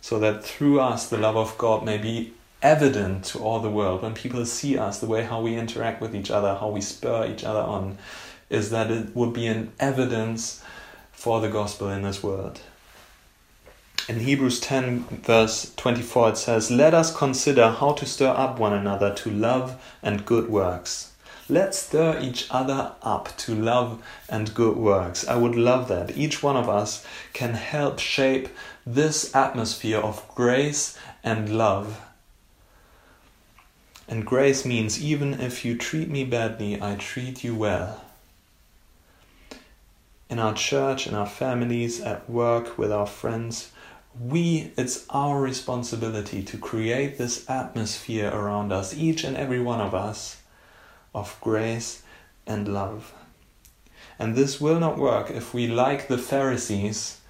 so 0.00 0.18
that 0.18 0.44
through 0.44 0.80
us 0.80 1.08
the 1.08 1.18
love 1.18 1.36
of 1.36 1.58
God 1.58 1.84
may 1.84 1.98
be 1.98 2.32
evident 2.62 3.24
to 3.26 3.38
all 3.38 3.60
the 3.60 3.70
world. 3.70 4.02
When 4.02 4.14
people 4.14 4.44
see 4.46 4.78
us 4.78 5.00
the 5.00 5.06
way 5.06 5.24
how 5.24 5.40
we 5.40 5.56
interact 5.56 6.00
with 6.00 6.14
each 6.14 6.30
other 6.30 6.54
how 6.54 6.68
we 6.68 6.80
spur 6.80 7.26
each 7.26 7.44
other 7.44 7.60
on 7.60 7.98
is 8.48 8.70
that 8.70 8.90
it 8.90 9.14
would 9.14 9.32
be 9.32 9.46
an 9.46 9.72
evidence 9.78 10.62
for 11.12 11.40
the 11.40 11.48
gospel 11.48 11.88
in 11.88 12.02
this 12.02 12.22
world 12.22 12.60
in 14.08 14.20
hebrews 14.20 14.60
10 14.60 15.04
verse 15.22 15.72
24 15.76 16.30
it 16.30 16.36
says 16.36 16.70
let 16.70 16.94
us 16.94 17.14
consider 17.16 17.70
how 17.70 17.92
to 17.92 18.06
stir 18.06 18.28
up 18.28 18.58
one 18.58 18.72
another 18.72 19.14
to 19.14 19.30
love 19.30 19.80
and 20.02 20.24
good 20.26 20.48
works. 20.48 21.12
Let's 21.48 21.78
stir 21.78 22.20
each 22.20 22.46
other 22.50 22.92
up 23.02 23.36
to 23.38 23.54
love 23.56 24.00
and 24.28 24.54
good 24.54 24.76
works. 24.76 25.26
I 25.26 25.34
would 25.34 25.56
love 25.56 25.88
that. 25.88 26.16
Each 26.16 26.44
one 26.44 26.56
of 26.56 26.68
us 26.68 27.04
can 27.32 27.54
help 27.54 27.98
shape 27.98 28.48
this 28.86 29.34
atmosphere 29.34 29.98
of 29.98 30.26
grace 30.34 30.96
and 31.24 31.58
love. 31.58 32.00
And 34.06 34.24
grace 34.24 34.64
means 34.64 35.02
even 35.02 35.40
if 35.40 35.64
you 35.64 35.76
treat 35.76 36.08
me 36.08 36.24
badly, 36.24 36.80
I 36.80 36.94
treat 36.94 37.42
you 37.42 37.56
well. 37.56 38.04
In 40.28 40.38
our 40.38 40.54
church, 40.54 41.08
in 41.08 41.14
our 41.14 41.26
families, 41.26 42.00
at 42.00 42.30
work, 42.30 42.78
with 42.78 42.92
our 42.92 43.06
friends, 43.06 43.72
we, 44.18 44.72
it's 44.76 45.06
our 45.10 45.40
responsibility 45.40 46.42
to 46.42 46.58
create 46.58 47.18
this 47.18 47.48
atmosphere 47.48 48.30
around 48.30 48.72
us, 48.72 48.94
each 48.94 49.24
and 49.24 49.36
every 49.36 49.60
one 49.60 49.80
of 49.80 49.94
us, 49.94 50.40
of 51.14 51.36
grace 51.40 52.02
and 52.46 52.72
love. 52.72 53.12
And 54.18 54.34
this 54.34 54.60
will 54.60 54.78
not 54.78 54.98
work 54.98 55.30
if 55.30 55.54
we, 55.54 55.66
like 55.66 56.08
the 56.08 56.18
Pharisees, 56.18 57.20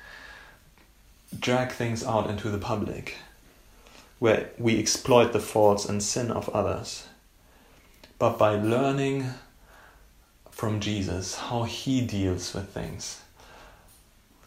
drag 1.38 1.70
things 1.70 2.04
out 2.04 2.28
into 2.28 2.48
the 2.48 2.58
public 2.58 3.16
where 4.18 4.50
we 4.58 4.78
exploit 4.78 5.32
the 5.32 5.40
faults 5.40 5.86
and 5.86 6.02
sin 6.02 6.30
of 6.30 6.48
others, 6.50 7.06
but 8.18 8.38
by 8.38 8.54
learning 8.54 9.24
from 10.50 10.78
Jesus 10.78 11.36
how 11.36 11.62
he 11.62 12.02
deals 12.02 12.52
with 12.52 12.68
things. 12.68 13.22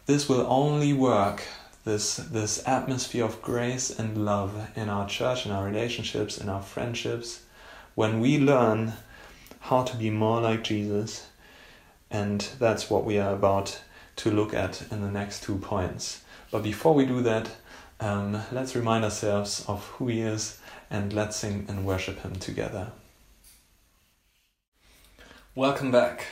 This 0.06 0.28
will 0.28 0.46
only 0.48 0.92
work, 0.92 1.42
this, 1.84 2.16
this 2.16 2.66
atmosphere 2.66 3.24
of 3.24 3.42
grace 3.42 3.90
and 3.90 4.24
love 4.24 4.70
in 4.74 4.88
our 4.88 5.06
church, 5.06 5.44
in 5.44 5.52
our 5.52 5.64
relationships, 5.64 6.38
in 6.38 6.48
our 6.48 6.62
friendships, 6.62 7.42
when 7.94 8.20
we 8.20 8.38
learn 8.38 8.94
how 9.60 9.82
to 9.84 9.96
be 9.96 10.10
more 10.10 10.40
like 10.40 10.64
Jesus. 10.64 11.28
And 12.10 12.40
that's 12.58 12.88
what 12.88 13.04
we 13.04 13.18
are 13.18 13.34
about 13.34 13.82
to 14.16 14.30
look 14.30 14.54
at 14.54 14.90
in 14.90 15.02
the 15.02 15.10
next 15.10 15.42
two 15.42 15.56
points. 15.56 16.22
But 16.50 16.62
before 16.62 16.94
we 16.94 17.04
do 17.04 17.20
that, 17.22 17.50
um, 18.00 18.42
let's 18.52 18.74
remind 18.74 19.04
ourselves 19.04 19.64
of 19.66 19.84
who 19.96 20.08
He 20.08 20.20
is 20.20 20.58
and 20.90 21.12
let's 21.12 21.36
sing 21.36 21.66
and 21.68 21.84
worship 21.84 22.20
Him 22.20 22.36
together. 22.36 22.92
Welcome 25.54 25.90
back. 25.90 26.26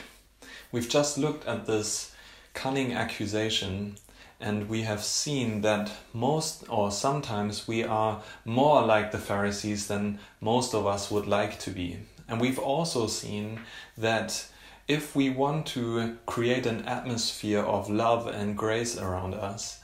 We've 0.70 0.88
just 0.88 1.18
looked 1.18 1.46
at 1.46 1.66
this 1.66 2.12
cunning 2.54 2.92
accusation 2.92 3.96
and 4.42 4.68
we 4.68 4.82
have 4.82 5.02
seen 5.02 5.60
that 5.62 5.90
most 6.12 6.64
or 6.68 6.90
sometimes 6.90 7.68
we 7.68 7.84
are 7.84 8.20
more 8.44 8.82
like 8.82 9.12
the 9.12 9.18
Pharisees 9.18 9.86
than 9.86 10.18
most 10.40 10.74
of 10.74 10.86
us 10.86 11.10
would 11.10 11.26
like 11.26 11.58
to 11.60 11.70
be. 11.70 11.98
And 12.28 12.40
we've 12.40 12.58
also 12.58 13.06
seen 13.06 13.60
that 13.96 14.46
if 14.88 15.14
we 15.14 15.30
want 15.30 15.66
to 15.68 16.18
create 16.26 16.66
an 16.66 16.84
atmosphere 16.86 17.60
of 17.60 17.88
love 17.88 18.26
and 18.26 18.56
grace 18.56 18.98
around 18.98 19.34
us, 19.34 19.78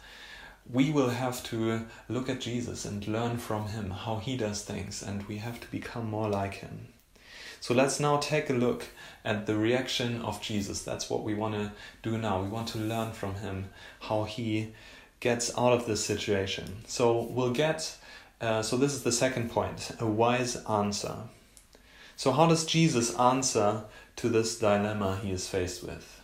we 0.71 0.91
will 0.91 1.11
have 1.11 1.43
to 1.45 1.87
look 2.09 2.29
at 2.29 2.41
Jesus 2.41 2.85
and 2.85 3.07
learn 3.07 3.39
from 3.39 3.69
him 3.69 3.91
how 3.91 4.17
he 4.17 4.37
does 4.37 4.63
things, 4.63 5.03
and 5.03 5.27
we 5.29 5.39
have 5.39 5.61
to 5.61 5.71
become 5.71 6.11
more 6.11 6.29
like 6.29 6.55
him. 6.55 6.89
So 7.61 7.75
let's 7.75 8.01
now 8.01 8.19
take 8.19 8.51
a 8.51 8.55
look 8.55 8.87
at 9.25 9.47
the 9.47 9.57
reaction 9.57 10.23
of 10.23 10.41
Jesus. 10.41 10.83
That's 10.83 11.11
what 11.11 11.25
we 11.25 11.35
want 11.35 11.55
to 11.55 11.73
do 12.03 12.17
now. 12.17 12.43
We 12.43 12.49
want 12.49 12.69
to 12.69 12.79
learn 12.79 13.13
from 13.13 13.37
him 13.37 13.71
how 14.01 14.25
he 14.25 14.73
gets 15.21 15.57
out 15.59 15.73
of 15.73 15.87
this 15.87 16.05
situation. 16.05 16.79
So 16.87 17.23
we'll 17.23 17.53
get, 17.53 17.97
uh, 18.41 18.63
so 18.63 18.77
this 18.77 18.95
is 18.95 19.03
the 19.03 19.13
second 19.13 19.51
point 19.51 19.91
a 19.99 20.07
wise 20.07 20.57
answer. 20.67 21.17
So, 22.17 22.33
how 22.33 22.49
does 22.49 22.67
Jesus 22.67 23.15
answer 23.17 23.85
to 24.17 24.29
this 24.29 24.59
dilemma 24.59 25.21
he 25.23 25.31
is 25.31 25.49
faced 25.49 25.85
with? 25.85 26.21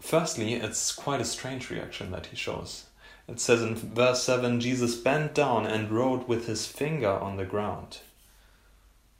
Firstly, 0.00 0.54
it's 0.54 0.90
quite 0.90 1.20
a 1.20 1.24
strange 1.24 1.70
reaction 1.70 2.10
that 2.12 2.26
he 2.26 2.36
shows. 2.36 2.86
It 3.28 3.40
says 3.40 3.62
in 3.62 3.74
verse 3.74 4.22
7 4.22 4.58
Jesus 4.60 4.96
bent 4.96 5.34
down 5.34 5.66
and 5.66 5.90
wrote 5.90 6.26
with 6.28 6.46
his 6.46 6.66
finger 6.66 7.10
on 7.10 7.36
the 7.36 7.44
ground. 7.44 7.98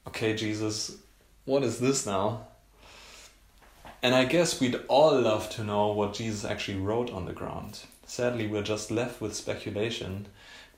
Okay, 0.05 0.35
Jesus, 0.35 0.97
what 1.45 1.63
is 1.63 1.79
this 1.79 2.05
now? 2.07 2.49
And 4.03 4.17
I 4.17 4.25
guess 4.25 4.61
we'd 4.61 4.81
all 4.89 5.21
love 5.21 5.49
to 5.51 5.63
know 5.63 5.93
what 5.93 6.15
Jesus 6.15 6.45
actually 6.45 6.79
wrote 6.79 7.13
on 7.13 7.25
the 7.25 7.33
ground. 7.33 7.81
Sadly, 8.05 8.49
we're 8.49 8.65
just 8.65 8.91
left 8.91 9.21
with 9.21 9.37
speculation 9.37 10.27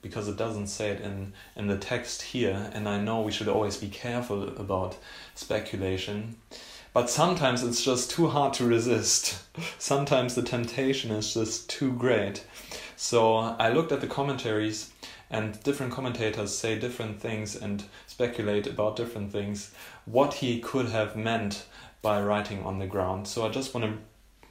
because 0.02 0.28
it 0.28 0.36
doesn't 0.36 0.66
say 0.66 0.90
it 0.90 1.00
in, 1.00 1.32
in 1.56 1.68
the 1.68 1.78
text 1.78 2.20
here, 2.20 2.70
and 2.74 2.86
I 2.86 3.00
know 3.00 3.22
we 3.22 3.32
should 3.32 3.48
always 3.48 3.78
be 3.78 3.88
careful 3.88 4.46
about 4.58 4.98
speculation. 5.34 6.36
But 6.92 7.08
sometimes 7.08 7.62
it's 7.62 7.82
just 7.82 8.10
too 8.10 8.28
hard 8.28 8.52
to 8.54 8.66
resist. 8.66 9.42
Sometimes 9.78 10.34
the 10.34 10.42
temptation 10.42 11.10
is 11.10 11.32
just 11.32 11.70
too 11.70 11.94
great. 11.94 12.44
So 12.94 13.36
I 13.36 13.70
looked 13.70 13.90
at 13.90 14.02
the 14.02 14.06
commentaries, 14.06 14.92
and 15.30 15.60
different 15.62 15.92
commentators 15.92 16.56
say 16.56 16.78
different 16.78 17.20
things 17.20 17.56
and 17.56 17.84
speculate 18.14 18.68
about 18.68 18.94
different 18.94 19.32
things, 19.32 19.74
what 20.04 20.34
he 20.34 20.60
could 20.60 20.88
have 20.90 21.16
meant 21.16 21.66
by 22.00 22.22
writing 22.22 22.62
on 22.62 22.78
the 22.78 22.86
ground. 22.86 23.26
So 23.26 23.44
I 23.44 23.48
just 23.48 23.74
want 23.74 23.86
to 23.86 23.98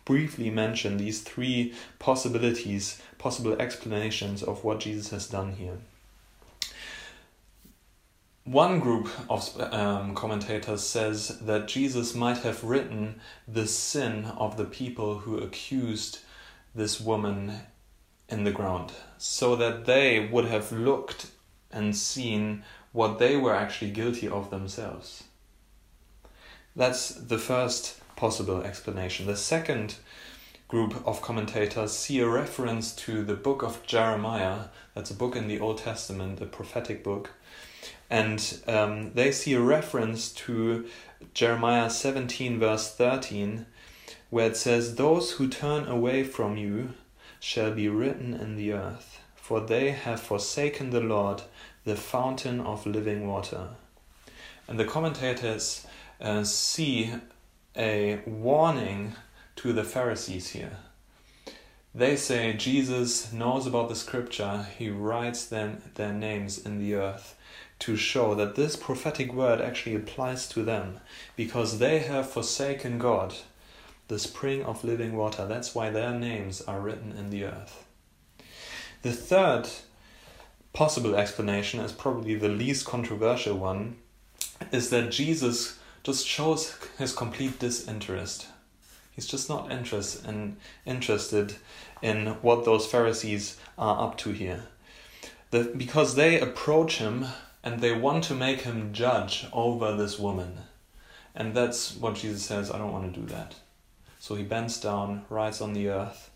briefly 0.03 0.50
mention 0.50 0.98
these 0.98 1.22
three 1.22 1.74
possibilities, 1.98 3.01
possible 3.17 3.55
explanations 3.62 4.43
of 4.43 4.65
what 4.65 4.82
Jesus 4.82 5.12
has 5.12 5.29
done 5.29 5.53
here. 5.53 5.77
One 8.43 8.82
group 8.82 9.08
of 9.29 9.41
um, 9.74 10.13
commentators 10.13 10.84
says 10.84 11.39
that 11.39 11.70
Jesus 11.70 12.13
might 12.13 12.39
have 12.39 12.65
written 12.65 13.22
the 13.48 13.65
sin 13.65 14.25
of 14.25 14.58
the 14.58 14.65
people 14.65 15.20
who 15.20 15.38
accused 15.38 16.20
this 16.75 17.00
woman 17.00 17.62
in 18.27 18.43
the 18.43 18.51
ground, 18.51 18.91
so 19.17 19.55
that 19.55 19.86
they 19.86 20.27
would 20.32 20.46
have 20.46 20.74
looked 20.74 21.27
and 21.72 21.96
seen 21.96 22.63
what 22.93 23.19
they 23.19 23.35
were 23.35 23.53
actually 23.53 23.91
guilty 23.91 24.27
of 24.29 24.50
themselves. 24.50 25.25
That's 26.75 27.09
the 27.09 27.38
first 27.38 28.00
possible 28.15 28.62
explanation. 28.62 29.25
The 29.25 29.35
second 29.35 29.95
group 30.67 31.05
of 31.05 31.21
commentators 31.21 31.91
see 31.91 32.19
a 32.19 32.27
reference 32.27 32.95
to 32.95 33.23
the 33.23 33.35
book 33.35 33.62
of 33.62 33.85
Jeremiah. 33.85 34.65
That's 34.95 35.12
a 35.12 35.15
book 35.15 35.35
in 35.35 35.47
the 35.47 35.59
Old 35.59 35.79
Testament, 35.79 36.41
a 36.41 36.45
prophetic 36.45 37.03
book. 37.03 37.31
And 38.09 38.59
um, 38.67 39.13
they 39.13 39.31
see 39.31 39.53
a 39.53 39.62
reference 39.62 40.31
to 40.45 40.88
Jeremiah 41.33 41.89
17, 41.89 42.59
verse 42.59 42.93
13, 42.93 43.65
where 44.29 44.47
it 44.47 44.57
says, 44.57 44.95
Those 44.95 45.33
who 45.33 45.47
turn 45.47 45.88
away 45.88 46.23
from 46.23 46.57
you 46.57 46.93
shall 47.39 47.71
be 47.71 47.88
written 47.88 48.33
in 48.33 48.55
the 48.55 48.73
earth, 48.73 49.19
for 49.35 49.59
they 49.59 49.91
have 49.91 50.21
forsaken 50.21 50.89
the 50.89 51.01
Lord, 51.01 51.43
the 51.85 51.95
fountain 51.95 52.61
of 52.61 52.85
living 52.85 53.27
water. 53.27 53.69
And 54.67 54.79
the 54.79 54.85
commentators 54.85 55.85
uh, 56.21 56.43
see 56.43 57.13
a 57.75 58.21
warning 58.25 59.13
to 59.57 59.73
the 59.73 59.83
Pharisees 59.83 60.49
here. 60.49 60.77
They 61.95 62.15
say 62.15 62.53
Jesus 62.53 63.31
knows 63.31 63.67
about 63.67 63.89
the 63.89 63.95
scripture, 63.95 64.65
he 64.77 64.89
writes 64.89 65.45
them 65.45 65.81
their 65.93 66.13
names 66.13 66.57
in 66.57 66.79
the 66.79 66.95
earth 66.95 67.35
to 67.79 67.95
show 67.95 68.33
that 68.33 68.55
this 68.55 68.75
prophetic 68.75 69.33
word 69.33 69.61
actually 69.61 69.95
applies 69.95 70.47
to 70.47 70.63
them 70.63 70.99
because 71.35 71.79
they 71.79 71.99
have 71.99 72.29
forsaken 72.29 72.97
God, 72.97 73.35
the 74.07 74.17
spring 74.17 74.63
of 74.63 74.83
living 74.83 75.15
water. 75.15 75.45
That's 75.45 75.75
why 75.75 75.89
their 75.89 76.17
names 76.17 76.61
are 76.61 76.79
written 76.79 77.11
in 77.11 77.29
the 77.29 77.43
earth. 77.43 77.85
The 79.01 79.11
third 79.11 79.69
possible 80.73 81.15
explanation 81.15 81.79
is 81.79 81.91
probably 81.91 82.35
the 82.35 82.49
least 82.49 82.85
controversial 82.85 83.57
one 83.57 83.95
is 84.71 84.89
that 84.89 85.11
Jesus 85.11 85.79
just 86.01 86.27
shows 86.27 86.75
his 86.97 87.13
complete 87.13 87.59
disinterest. 87.59 88.47
He's 89.11 89.27
just 89.27 89.47
not 89.47 89.71
interest 89.71 90.25
in, 90.25 90.57
interested 90.85 91.55
in 92.01 92.27
what 92.41 92.65
those 92.65 92.87
Pharisees 92.87 93.57
are 93.77 94.03
up 94.03 94.17
to 94.19 94.31
here. 94.31 94.63
The, 95.51 95.71
because 95.77 96.15
they 96.15 96.39
approach 96.39 96.97
him 96.97 97.27
and 97.63 97.79
they 97.79 97.93
want 97.93 98.23
to 98.25 98.33
make 98.33 98.61
him 98.61 98.91
judge 98.91 99.45
over 99.53 99.95
this 99.95 100.17
woman. 100.17 100.57
And 101.35 101.53
that's 101.53 101.95
what 101.95 102.15
Jesus 102.15 102.43
says 102.43 102.71
I 102.71 102.79
don't 102.79 102.91
want 102.91 103.13
to 103.13 103.19
do 103.19 103.25
that. 103.27 103.55
So 104.19 104.35
he 104.35 104.43
bends 104.43 104.79
down, 104.79 105.25
writes 105.29 105.61
on 105.61 105.73
the 105.73 105.89
earth, 105.89 106.31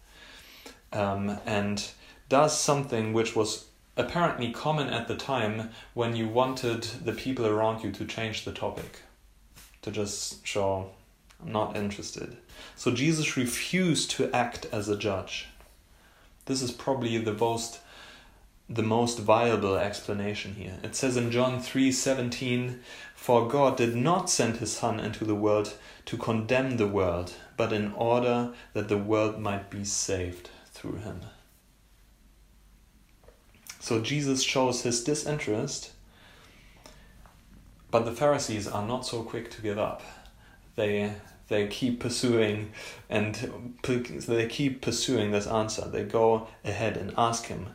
um, 0.94 1.39
and 1.46 1.84
does 2.29 2.58
something 2.58 3.13
which 3.13 3.36
was 3.36 3.67
apparently 3.98 4.51
common 4.51 4.89
at 4.89 5.08
the 5.08 5.16
time 5.16 5.72
when 5.94 6.16
you 6.16 6.27
wanted 6.27 6.84
the 6.84 7.13
people 7.13 7.46
around 7.46 7.84
you 7.84 7.92
to 7.92 8.06
change 8.06 8.46
the 8.46 8.51
topic 8.51 9.01
to 9.82 9.92
just 9.92 10.46
show 10.46 10.92
I'm 11.42 11.51
not 11.51 11.75
interested. 11.75 12.38
So 12.75 12.92
Jesus 12.92 13.38
refused 13.38 14.12
to 14.12 14.32
act 14.34 14.66
as 14.72 14.89
a 14.89 14.98
judge. 14.98 15.48
This 16.46 16.62
is 16.62 16.72
probably 16.72 17.18
the 17.18 17.34
most 17.34 17.80
the 18.70 18.84
most 18.84 19.20
viable 19.20 19.77
explanation 19.77 20.56
here. 20.56 20.77
It 20.84 20.94
says 20.94 21.16
in 21.16 21.32
John 21.32 21.62
3:17, 21.62 22.82
"For 23.16 23.48
God 23.48 23.77
did 23.77 23.96
not 23.96 24.30
send 24.30 24.58
his 24.58 24.75
son 24.75 25.00
into 25.00 25.24
the 25.24 25.36
world 25.36 25.74
to 26.06 26.18
condemn 26.18 26.75
the 26.75 26.88
world, 26.88 27.34
but 27.56 27.72
in 27.72 27.94
order 27.94 28.54
that 28.74 28.89
the 28.89 28.98
world 28.98 29.39
might 29.39 29.70
be 29.70 29.86
saved 29.86 30.50
through 30.74 30.98
him." 30.98 31.22
So 33.88 34.01
Jesus 34.01 34.44
shows 34.44 34.82
his 34.82 35.01
disinterest 35.01 35.91
but 37.89 38.03
the 38.03 38.12
Pharisees 38.12 38.67
are 38.67 38.86
not 38.86 39.06
so 39.06 39.24
quick 39.24 39.50
to 39.51 39.62
give 39.62 39.79
up. 39.79 40.01
They 40.75 41.13
they 41.48 41.67
keep 41.67 42.01
pursuing 42.01 42.74
and 43.10 43.34
they 43.86 44.48
keep 44.48 44.82
pursuing 44.82 45.32
this 45.32 45.48
answer. 45.48 45.88
They 45.88 46.03
go 46.03 46.50
ahead 46.65 46.98
and 46.98 47.13
ask 47.17 47.46
him. 47.46 47.70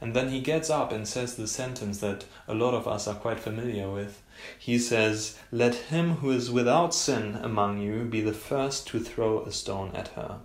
And 0.00 0.14
then 0.14 0.30
he 0.30 0.40
gets 0.40 0.68
up 0.68 0.90
and 0.90 1.06
says 1.06 1.36
the 1.36 1.46
sentence 1.46 2.00
that 2.00 2.24
a 2.48 2.54
lot 2.54 2.74
of 2.74 2.88
us 2.88 3.06
are 3.06 3.14
quite 3.14 3.38
familiar 3.38 3.88
with. 3.88 4.20
He 4.58 4.80
says, 4.80 5.38
Let 5.52 5.76
him 5.76 6.16
who 6.16 6.32
is 6.32 6.50
without 6.50 6.92
sin 6.92 7.38
among 7.40 7.78
you 7.78 8.02
be 8.02 8.20
the 8.20 8.32
first 8.32 8.88
to 8.88 8.98
throw 8.98 9.44
a 9.44 9.52
stone 9.52 9.92
at 9.94 10.08
her. 10.08 10.40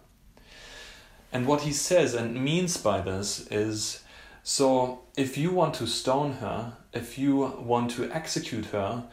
And 1.34 1.48
what 1.48 1.62
he 1.62 1.74
says 1.74 2.14
and 2.14 2.44
means 2.44 2.78
by 2.78 3.02
this 3.02 3.48
is 3.50 4.04
so 4.50 5.02
if 5.18 5.38
you 5.38 5.52
want 5.52 5.74
to 5.74 5.86
stone 5.86 6.36
her, 6.36 6.78
if 6.94 7.18
you 7.18 7.36
want 7.36 7.92
to 7.92 8.10
execute 8.10 8.68
her, 8.68 9.04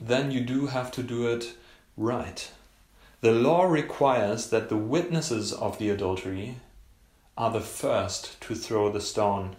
then 0.00 0.30
you 0.30 0.40
do 0.40 0.68
have 0.68 0.90
to 0.92 1.02
do 1.02 1.28
it 1.28 1.52
right. 1.94 2.50
The 3.20 3.32
law 3.32 3.64
requires 3.64 4.48
that 4.48 4.70
the 4.70 4.78
witnesses 4.78 5.52
of 5.52 5.78
the 5.78 5.90
adultery 5.90 6.56
are 7.36 7.50
the 7.50 7.60
first 7.60 8.40
to 8.40 8.54
throw 8.54 8.90
the 8.90 9.02
stone 9.02 9.56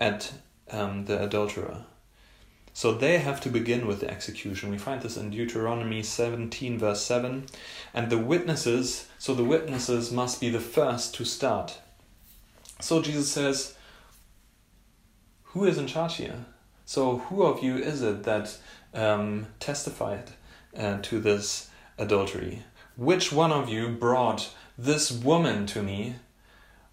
at 0.00 0.32
um, 0.68 1.04
the 1.04 1.22
adulterer. 1.22 1.84
So 2.72 2.92
they 2.92 3.18
have 3.18 3.40
to 3.42 3.48
begin 3.48 3.86
with 3.86 4.00
the 4.00 4.10
execution. 4.10 4.72
We 4.72 4.78
find 4.78 5.00
this 5.00 5.16
in 5.16 5.30
Deuteronomy 5.30 6.02
17, 6.02 6.76
verse 6.76 7.02
7. 7.02 7.46
And 7.94 8.10
the 8.10 8.18
witnesses, 8.18 9.06
so 9.16 9.32
the 9.32 9.44
witnesses 9.44 10.10
must 10.10 10.40
be 10.40 10.50
the 10.50 10.58
first 10.58 11.14
to 11.14 11.24
start. 11.24 11.78
So 12.80 13.00
Jesus 13.00 13.30
says, 13.30 13.76
Who 15.54 15.66
is 15.66 15.78
in 15.78 15.86
charge 15.86 16.16
here? 16.16 16.46
So, 16.84 17.18
who 17.18 17.44
of 17.44 17.62
you 17.62 17.76
is 17.76 18.02
it 18.02 18.24
that 18.24 18.58
um, 18.92 19.46
testified 19.60 20.32
uh, 20.76 20.98
to 21.02 21.20
this 21.20 21.70
adultery? 21.96 22.64
Which 22.96 23.30
one 23.30 23.52
of 23.52 23.68
you 23.68 23.88
brought 23.88 24.52
this 24.76 25.12
woman 25.12 25.66
to 25.66 25.80
me 25.80 26.16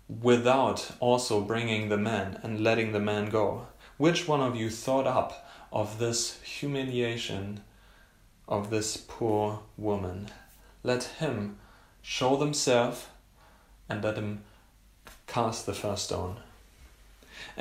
without 0.08 0.92
also 1.00 1.42
bringing 1.42 1.90
the 1.90 1.98
man 1.98 2.40
and 2.44 2.64
letting 2.64 2.92
the 2.92 3.00
man 3.00 3.32
go? 3.32 3.66
Which 3.98 4.28
one 4.28 4.42
of 4.42 4.56
you 4.56 4.70
thought 4.70 5.08
up 5.08 5.50
of 5.74 5.98
this 5.98 6.40
humiliation 6.44 7.62
of 8.48 8.70
this 8.70 8.96
poor 8.96 9.62
woman? 9.76 10.30
Let 10.84 11.06
him 11.06 11.58
show 12.04 12.38
themselves 12.38 13.08
and 13.90 14.04
let 14.04 14.18
him 14.18 14.44
cast 15.26 15.66
the 15.66 15.74
first 15.74 16.06
stone. 16.06 16.38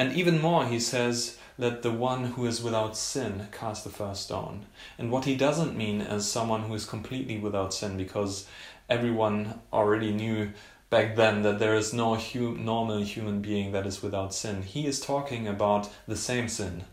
And 0.00 0.14
even 0.14 0.40
more, 0.40 0.64
he 0.64 0.80
says, 0.80 1.36
let 1.58 1.82
the 1.82 1.92
one 1.92 2.24
who 2.24 2.46
is 2.46 2.62
without 2.62 2.96
sin 2.96 3.48
cast 3.52 3.84
the 3.84 3.90
first 3.90 4.22
stone. 4.22 4.64
And 4.96 5.12
what 5.12 5.26
he 5.26 5.36
doesn't 5.36 5.76
mean 5.76 6.00
is 6.00 6.26
someone 6.26 6.62
who 6.62 6.74
is 6.74 6.86
completely 6.86 7.36
without 7.36 7.74
sin, 7.74 7.98
because 7.98 8.46
everyone 8.88 9.60
already 9.70 10.10
knew 10.10 10.52
back 10.88 11.16
then 11.16 11.42
that 11.42 11.58
there 11.58 11.74
is 11.74 11.92
no 11.92 12.14
hu- 12.14 12.56
normal 12.56 13.02
human 13.02 13.42
being 13.42 13.72
that 13.72 13.86
is 13.86 14.02
without 14.02 14.32
sin. 14.32 14.62
He 14.62 14.86
is 14.86 15.00
talking 15.00 15.46
about 15.46 15.90
the 16.08 16.16
same 16.16 16.48
sin. 16.48 16.84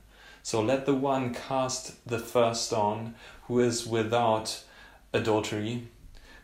So 0.43 0.61
let 0.61 0.85
the 0.85 0.93
one 0.93 1.33
cast 1.33 2.05
the 2.05 2.19
first 2.19 2.65
stone 2.65 3.15
who 3.43 3.61
is 3.61 3.87
without 3.87 4.65
adultery, 5.13 5.87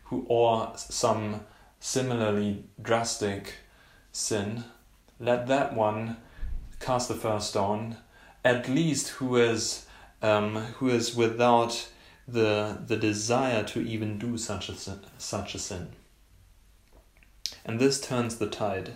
who 0.04 0.24
or 0.30 0.72
some 0.76 1.42
similarly 1.78 2.64
drastic 2.80 3.56
sin. 4.12 4.64
Let 5.20 5.46
that 5.48 5.74
one 5.74 6.16
cast 6.84 7.08
the 7.08 7.14
first 7.14 7.50
stone, 7.50 7.96
at 8.44 8.68
least 8.68 9.08
who 9.08 9.36
is 9.36 9.86
um, 10.20 10.56
who 10.78 10.90
is 10.90 11.16
without 11.16 11.88
the 12.28 12.78
the 12.86 12.96
desire 12.96 13.64
to 13.64 13.80
even 13.80 14.18
do 14.18 14.36
such 14.36 14.68
a 14.68 14.74
sin, 14.74 15.00
such 15.18 15.54
a 15.54 15.58
sin. 15.58 15.88
And 17.64 17.80
this 17.80 18.00
turns 18.00 18.36
the 18.36 18.48
tide. 18.48 18.92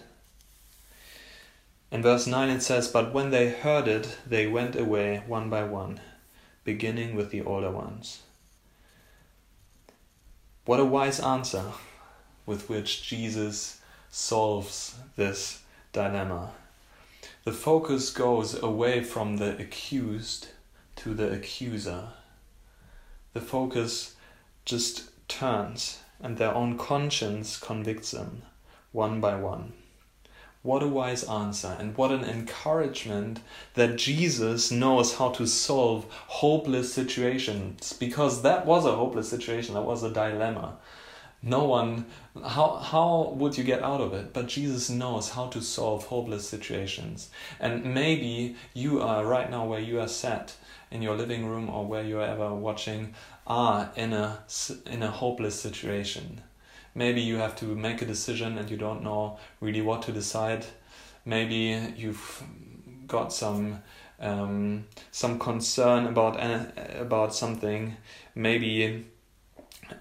In 1.90 2.02
verse 2.02 2.26
9 2.26 2.50
it 2.50 2.60
says, 2.60 2.88
But 2.88 3.14
when 3.14 3.30
they 3.30 3.48
heard 3.48 3.88
it, 3.88 4.18
they 4.26 4.46
went 4.46 4.76
away 4.76 5.22
one 5.26 5.48
by 5.48 5.64
one, 5.64 6.00
beginning 6.64 7.16
with 7.16 7.30
the 7.30 7.40
older 7.42 7.70
ones. 7.70 8.20
What 10.66 10.80
a 10.80 10.84
wise 10.84 11.18
answer 11.18 11.72
with 12.44 12.68
which 12.68 13.02
Jesus 13.08 13.80
solves 14.10 14.96
this 15.16 15.62
dilemma 15.94 16.52
the 17.48 17.54
focus 17.54 18.10
goes 18.10 18.62
away 18.62 19.02
from 19.02 19.38
the 19.38 19.56
accused 19.56 20.48
to 20.94 21.14
the 21.14 21.32
accuser. 21.32 22.08
The 23.32 23.40
focus 23.40 24.16
just 24.66 25.08
turns, 25.28 26.00
and 26.20 26.36
their 26.36 26.54
own 26.54 26.76
conscience 26.76 27.58
convicts 27.58 28.10
them 28.10 28.42
one 28.92 29.22
by 29.22 29.34
one. 29.36 29.72
What 30.60 30.82
a 30.82 30.88
wise 30.88 31.24
answer, 31.24 31.74
and 31.80 31.96
what 31.96 32.10
an 32.10 32.22
encouragement 32.22 33.40
that 33.72 33.96
Jesus 33.96 34.70
knows 34.70 35.14
how 35.14 35.30
to 35.30 35.46
solve 35.46 36.04
hopeless 36.10 36.92
situations, 36.92 37.94
because 37.94 38.42
that 38.42 38.66
was 38.66 38.84
a 38.84 38.94
hopeless 38.94 39.30
situation, 39.30 39.72
that 39.72 39.86
was 39.86 40.02
a 40.02 40.10
dilemma. 40.10 40.76
No 41.42 41.64
one, 41.64 42.06
how, 42.44 42.76
how 42.76 43.32
would 43.36 43.56
you 43.56 43.62
get 43.62 43.82
out 43.82 44.00
of 44.00 44.12
it? 44.12 44.32
But 44.32 44.48
Jesus 44.48 44.90
knows 44.90 45.30
how 45.30 45.46
to 45.48 45.60
solve 45.60 46.06
hopeless 46.06 46.48
situations. 46.48 47.30
And 47.60 47.94
maybe 47.94 48.56
you 48.74 49.00
are 49.00 49.24
right 49.24 49.48
now 49.48 49.64
where 49.64 49.80
you 49.80 50.00
are 50.00 50.08
sat 50.08 50.56
in 50.90 51.00
your 51.00 51.16
living 51.16 51.46
room 51.46 51.70
or 51.70 51.86
where 51.86 52.02
you're 52.02 52.24
ever 52.24 52.52
watching 52.54 53.14
are 53.46 53.90
in 53.94 54.12
a, 54.12 54.40
in 54.86 55.02
a 55.02 55.10
hopeless 55.10 55.60
situation. 55.60 56.40
Maybe 56.94 57.20
you 57.20 57.36
have 57.36 57.54
to 57.56 57.66
make 57.66 58.02
a 58.02 58.06
decision 58.06 58.58
and 58.58 58.68
you 58.68 58.76
don't 58.76 59.04
know 59.04 59.38
really 59.60 59.82
what 59.82 60.02
to 60.02 60.12
decide. 60.12 60.66
Maybe 61.24 61.94
you've 61.96 62.42
got 63.06 63.32
some 63.32 63.82
um, 64.20 64.86
some 65.12 65.38
concern 65.38 66.06
about 66.06 66.40
about 66.98 67.34
something. 67.34 67.96
Maybe 68.34 69.06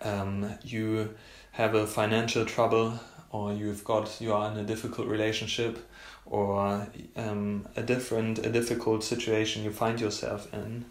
um, 0.01 0.53
you 0.63 1.15
have 1.51 1.75
a 1.75 1.87
financial 1.87 2.45
trouble, 2.45 2.99
or 3.31 3.53
you've 3.53 3.83
got 3.83 4.19
you 4.21 4.33
are 4.33 4.51
in 4.51 4.57
a 4.57 4.63
difficult 4.63 5.07
relationship, 5.07 5.87
or 6.25 6.87
um, 7.15 7.67
a 7.75 7.83
different 7.83 8.39
a 8.45 8.49
difficult 8.49 9.03
situation 9.03 9.63
you 9.63 9.71
find 9.71 9.99
yourself 9.99 10.53
in, 10.53 10.85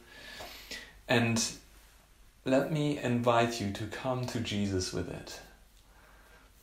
and 1.08 1.42
let 2.44 2.72
me 2.72 2.98
invite 2.98 3.60
you 3.60 3.72
to 3.72 3.86
come 3.86 4.24
to 4.26 4.40
Jesus 4.40 4.92
with 4.92 5.08
it. 5.08 5.40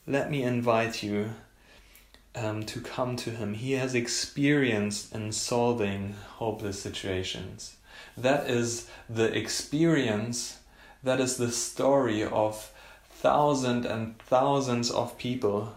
Let 0.08 0.32
me 0.32 0.44
invite 0.44 1.04
you 1.04 1.32
um, 2.36 2.64
to 2.64 2.82
come 2.82 3.16
to 3.18 3.32
Him. 3.32 3.54
He 3.54 3.74
has 3.74 3.96
experience 3.96 5.12
in 5.12 5.32
solving 5.32 6.16
hopeless 6.38 6.82
situations. 6.82 7.76
That 8.18 8.50
is 8.50 8.88
the 9.10 9.36
experience, 9.38 10.60
that 11.04 11.20
is 11.20 11.38
the 11.38 11.52
story 11.52 12.24
of 12.24 12.72
thousands 13.10 13.86
and 13.86 14.18
thousands 14.20 14.90
of 14.90 15.18
people 15.18 15.76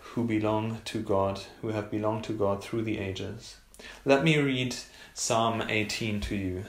who 0.00 0.24
belong 0.24 0.80
to 0.84 1.00
God, 1.00 1.40
who 1.60 1.68
have 1.68 1.90
belonged 1.90 2.24
to 2.24 2.32
God 2.32 2.62
through 2.62 2.82
the 2.82 2.98
ages. 2.98 3.56
Let 4.04 4.24
me 4.24 4.38
read 4.38 4.76
Psalm 5.14 5.62
18 5.68 6.20
to 6.22 6.36
you, 6.36 6.64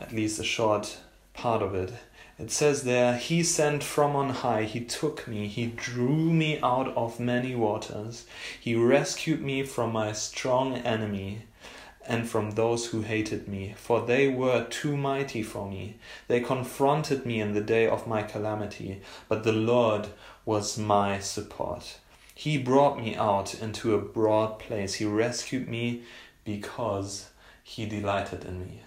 at 0.00 0.12
least 0.12 0.38
a 0.38 0.44
short 0.44 0.98
part 1.34 1.62
of 1.62 1.74
it. 1.74 1.92
It 2.38 2.50
says 2.50 2.84
there, 2.84 3.16
He 3.16 3.42
sent 3.42 3.82
from 3.82 4.14
on 4.14 4.30
high, 4.30 4.64
He 4.64 4.80
took 4.80 5.26
me, 5.26 5.48
He 5.48 5.66
drew 5.66 6.32
me 6.32 6.60
out 6.60 6.88
of 6.96 7.18
many 7.18 7.54
waters, 7.54 8.26
He 8.60 8.74
rescued 8.74 9.42
me 9.42 9.62
from 9.64 9.92
my 9.92 10.12
strong 10.12 10.76
enemy 10.76 11.42
and 12.08 12.28
from 12.28 12.52
those 12.52 12.86
who 12.86 13.02
hated 13.02 13.46
me, 13.46 13.74
for 13.76 14.00
they 14.00 14.28
were 14.28 14.64
too 14.64 14.96
mighty 14.96 15.42
for 15.42 15.68
me. 15.68 15.96
They 16.26 16.40
confronted 16.40 17.26
me 17.26 17.40
in 17.40 17.52
the 17.52 17.60
day 17.60 17.86
of 17.86 18.06
my 18.06 18.22
calamity, 18.22 19.02
but 19.28 19.44
the 19.44 19.52
Lord 19.52 20.08
was 20.46 20.78
my 20.78 21.18
support. 21.20 21.98
He 22.34 22.56
brought 22.56 22.98
me 22.98 23.14
out 23.14 23.54
into 23.54 23.94
a 23.94 24.00
broad 24.00 24.58
place. 24.58 24.94
He 24.94 25.04
rescued 25.04 25.68
me 25.68 26.02
because 26.44 27.28
he 27.62 27.84
delighted 27.84 28.44
in 28.44 28.64
me. 28.64 28.80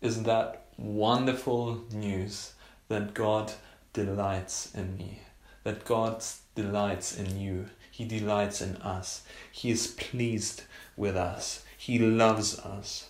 Isn't 0.00 0.24
that 0.24 0.64
wonderful 0.78 1.84
news 1.92 2.54
that 2.88 3.12
God 3.12 3.52
delights 3.92 4.74
in 4.74 4.96
me, 4.96 5.20
that 5.64 5.84
God 5.84 6.24
delights 6.54 7.16
in 7.16 7.38
you. 7.38 7.66
He 7.90 8.04
delights 8.04 8.62
in 8.62 8.76
us. 8.76 9.22
He 9.52 9.70
is 9.70 9.88
pleased 9.88 10.62
with 11.00 11.16
us. 11.16 11.64
He 11.76 11.98
loves 11.98 12.58
us. 12.58 13.08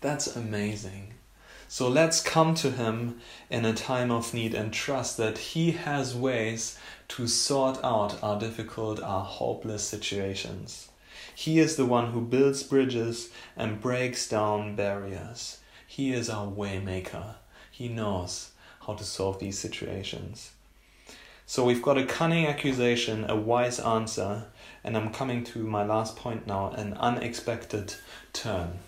That's 0.00 0.36
amazing. 0.36 1.14
So 1.66 1.88
let's 1.88 2.22
come 2.22 2.54
to 2.56 2.70
Him 2.70 3.20
in 3.50 3.64
a 3.64 3.72
time 3.72 4.10
of 4.10 4.34
need 4.34 4.54
and 4.54 4.72
trust 4.72 5.16
that 5.16 5.38
He 5.38 5.72
has 5.72 6.14
ways 6.14 6.78
to 7.08 7.26
sort 7.26 7.82
out 7.82 8.22
our 8.22 8.38
difficult, 8.38 9.02
our 9.02 9.24
hopeless 9.24 9.82
situations. 9.82 10.88
He 11.34 11.58
is 11.58 11.76
the 11.76 11.86
one 11.86 12.12
who 12.12 12.20
builds 12.20 12.62
bridges 12.62 13.30
and 13.56 13.80
breaks 13.80 14.28
down 14.28 14.76
barriers. 14.76 15.58
He 15.86 16.12
is 16.12 16.30
our 16.30 16.46
waymaker. 16.46 17.36
He 17.70 17.88
knows 17.88 18.50
how 18.86 18.94
to 18.94 19.04
solve 19.04 19.40
these 19.40 19.58
situations. 19.58 20.52
So 21.46 21.64
we've 21.64 21.82
got 21.82 21.98
a 21.98 22.06
cunning 22.06 22.46
accusation, 22.46 23.28
a 23.28 23.36
wise 23.36 23.80
answer, 23.80 24.46
and 24.84 24.96
I'm 24.96 25.10
coming 25.10 25.42
to 25.44 25.60
my 25.60 25.82
last 25.82 26.16
point 26.16 26.46
now 26.46 26.70
an 26.70 26.94
unexpected 26.94 27.94
turn. 28.32 28.78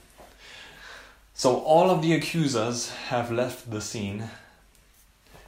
So 1.34 1.56
all 1.60 1.90
of 1.90 2.02
the 2.02 2.12
accusers 2.12 2.90
have 3.08 3.32
left 3.32 3.70
the 3.70 3.80
scene. 3.80 4.30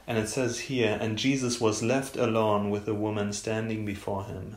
And 0.07 0.17
it 0.17 0.29
says 0.29 0.61
here, 0.61 0.97
and 1.01 1.19
Jesus 1.19 1.61
was 1.61 1.83
left 1.83 2.17
alone 2.17 2.71
with 2.71 2.87
the 2.87 2.95
woman 2.95 3.33
standing 3.33 3.85
before 3.85 4.25
him. 4.25 4.57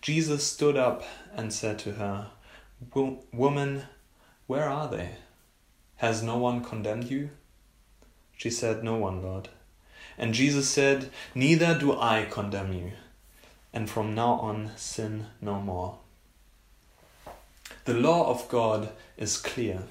Jesus 0.00 0.46
stood 0.46 0.76
up 0.76 1.02
and 1.34 1.52
said 1.52 1.80
to 1.80 1.92
her, 1.94 2.28
Woman, 3.32 3.82
where 4.46 4.68
are 4.68 4.88
they? 4.88 5.10
Has 5.96 6.22
no 6.22 6.36
one 6.36 6.62
condemned 6.62 7.10
you? 7.10 7.30
She 8.36 8.50
said, 8.50 8.84
No 8.84 8.96
one, 8.96 9.22
Lord. 9.22 9.48
And 10.18 10.34
Jesus 10.34 10.68
said, 10.68 11.10
Neither 11.34 11.78
do 11.78 11.98
I 11.98 12.26
condemn 12.30 12.72
you. 12.72 12.92
And 13.76 13.90
from 13.90 14.14
now 14.14 14.40
on, 14.40 14.70
sin 14.76 15.26
no 15.42 15.60
more. 15.60 15.98
The 17.84 17.92
law 17.92 18.30
of 18.30 18.48
God 18.48 18.88
is 19.18 19.36
clear. 19.36 19.82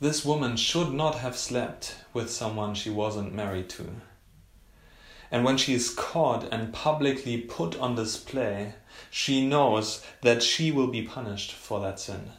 This 0.00 0.24
woman 0.24 0.56
should 0.56 0.94
not 0.94 1.16
have 1.16 1.36
slept 1.36 1.96
with 2.14 2.30
someone 2.30 2.74
she 2.74 2.88
wasn't 2.88 3.34
married 3.34 3.68
to. 3.76 3.90
And 5.30 5.44
when 5.44 5.58
she 5.58 5.74
is 5.74 5.90
caught 5.90 6.50
and 6.50 6.72
publicly 6.72 7.36
put 7.36 7.78
on 7.78 7.96
display, 7.96 8.72
she 9.10 9.46
knows 9.46 10.02
that 10.22 10.42
she 10.42 10.72
will 10.72 10.88
be 10.88 11.02
punished 11.02 11.52
for 11.52 11.80
that 11.80 12.00
sin. 12.00 12.30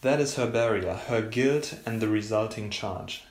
That 0.00 0.18
is 0.18 0.36
her 0.36 0.46
barrier, 0.46 0.94
her 0.94 1.20
guilt, 1.20 1.74
and 1.84 2.00
the 2.00 2.08
resulting 2.08 2.70
charge. 2.70 3.22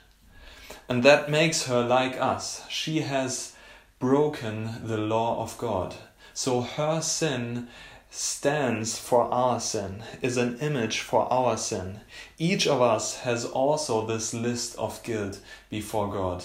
And 0.88 1.02
that 1.02 1.28
makes 1.28 1.66
her 1.66 1.82
like 1.82 2.16
us. 2.20 2.62
She 2.68 3.00
has 3.00 3.56
broken 4.00 4.80
the 4.82 4.98
law 4.98 5.40
of 5.40 5.56
God. 5.56 5.94
So 6.34 6.62
her 6.62 7.00
sin 7.00 7.68
stands 8.10 8.98
for 8.98 9.32
our 9.32 9.60
sin, 9.60 10.02
is 10.20 10.36
an 10.36 10.58
image 10.58 10.98
for 10.98 11.32
our 11.32 11.56
sin. 11.56 12.00
Each 12.38 12.66
of 12.66 12.82
us 12.82 13.18
has 13.20 13.44
also 13.44 14.04
this 14.04 14.34
list 14.34 14.76
of 14.76 15.00
guilt 15.04 15.40
before 15.68 16.10
God. 16.10 16.44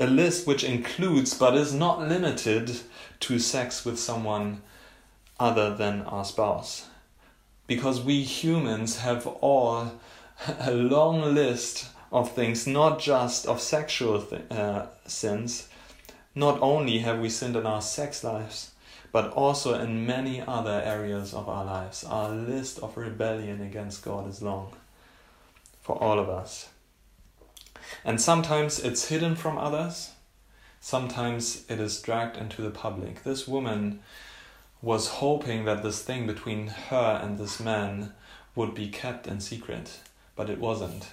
A 0.00 0.06
list 0.08 0.48
which 0.48 0.64
includes 0.64 1.34
but 1.34 1.54
is 1.54 1.72
not 1.72 2.08
limited 2.08 2.80
to 3.20 3.38
sex 3.38 3.84
with 3.84 4.00
someone 4.00 4.62
other 5.38 5.76
than 5.76 6.02
our 6.02 6.24
spouse 6.24 6.86
because 7.66 8.02
we 8.02 8.22
humans 8.22 8.98
have 8.98 9.26
all 9.26 9.92
a 10.60 10.72
long 10.72 11.34
list 11.34 11.86
of 12.10 12.32
things, 12.32 12.66
not 12.66 12.98
just 12.98 13.46
of 13.46 13.60
sexual 13.60 14.20
th- 14.20 14.42
uh, 14.50 14.86
sins. 15.06 15.68
Not 16.34 16.60
only 16.60 16.98
have 16.98 17.20
we 17.20 17.28
sinned 17.28 17.56
in 17.56 17.66
our 17.66 17.82
sex 17.82 18.24
lives, 18.24 18.72
but 19.12 19.30
also 19.32 19.78
in 19.78 20.06
many 20.06 20.40
other 20.40 20.82
areas 20.84 21.34
of 21.34 21.48
our 21.48 21.64
lives. 21.64 22.02
Our 22.04 22.30
list 22.30 22.78
of 22.78 22.96
rebellion 22.96 23.60
against 23.60 24.02
God 24.02 24.28
is 24.28 24.40
long 24.40 24.72
for 25.82 26.02
all 26.02 26.18
of 26.18 26.30
us. 26.30 26.70
And 28.04 28.20
sometimes 28.20 28.78
it's 28.78 29.08
hidden 29.08 29.36
from 29.36 29.58
others, 29.58 30.12
sometimes 30.80 31.64
it 31.68 31.78
is 31.78 32.00
dragged 32.00 32.36
into 32.36 32.62
the 32.62 32.70
public. 32.70 33.22
This 33.22 33.46
woman 33.46 34.00
was 34.80 35.08
hoping 35.08 35.64
that 35.66 35.82
this 35.82 36.02
thing 36.02 36.26
between 36.26 36.68
her 36.68 37.20
and 37.22 37.38
this 37.38 37.60
man 37.60 38.12
would 38.54 38.74
be 38.74 38.88
kept 38.88 39.26
in 39.26 39.40
secret, 39.40 40.00
but 40.34 40.48
it 40.48 40.58
wasn't. 40.58 41.10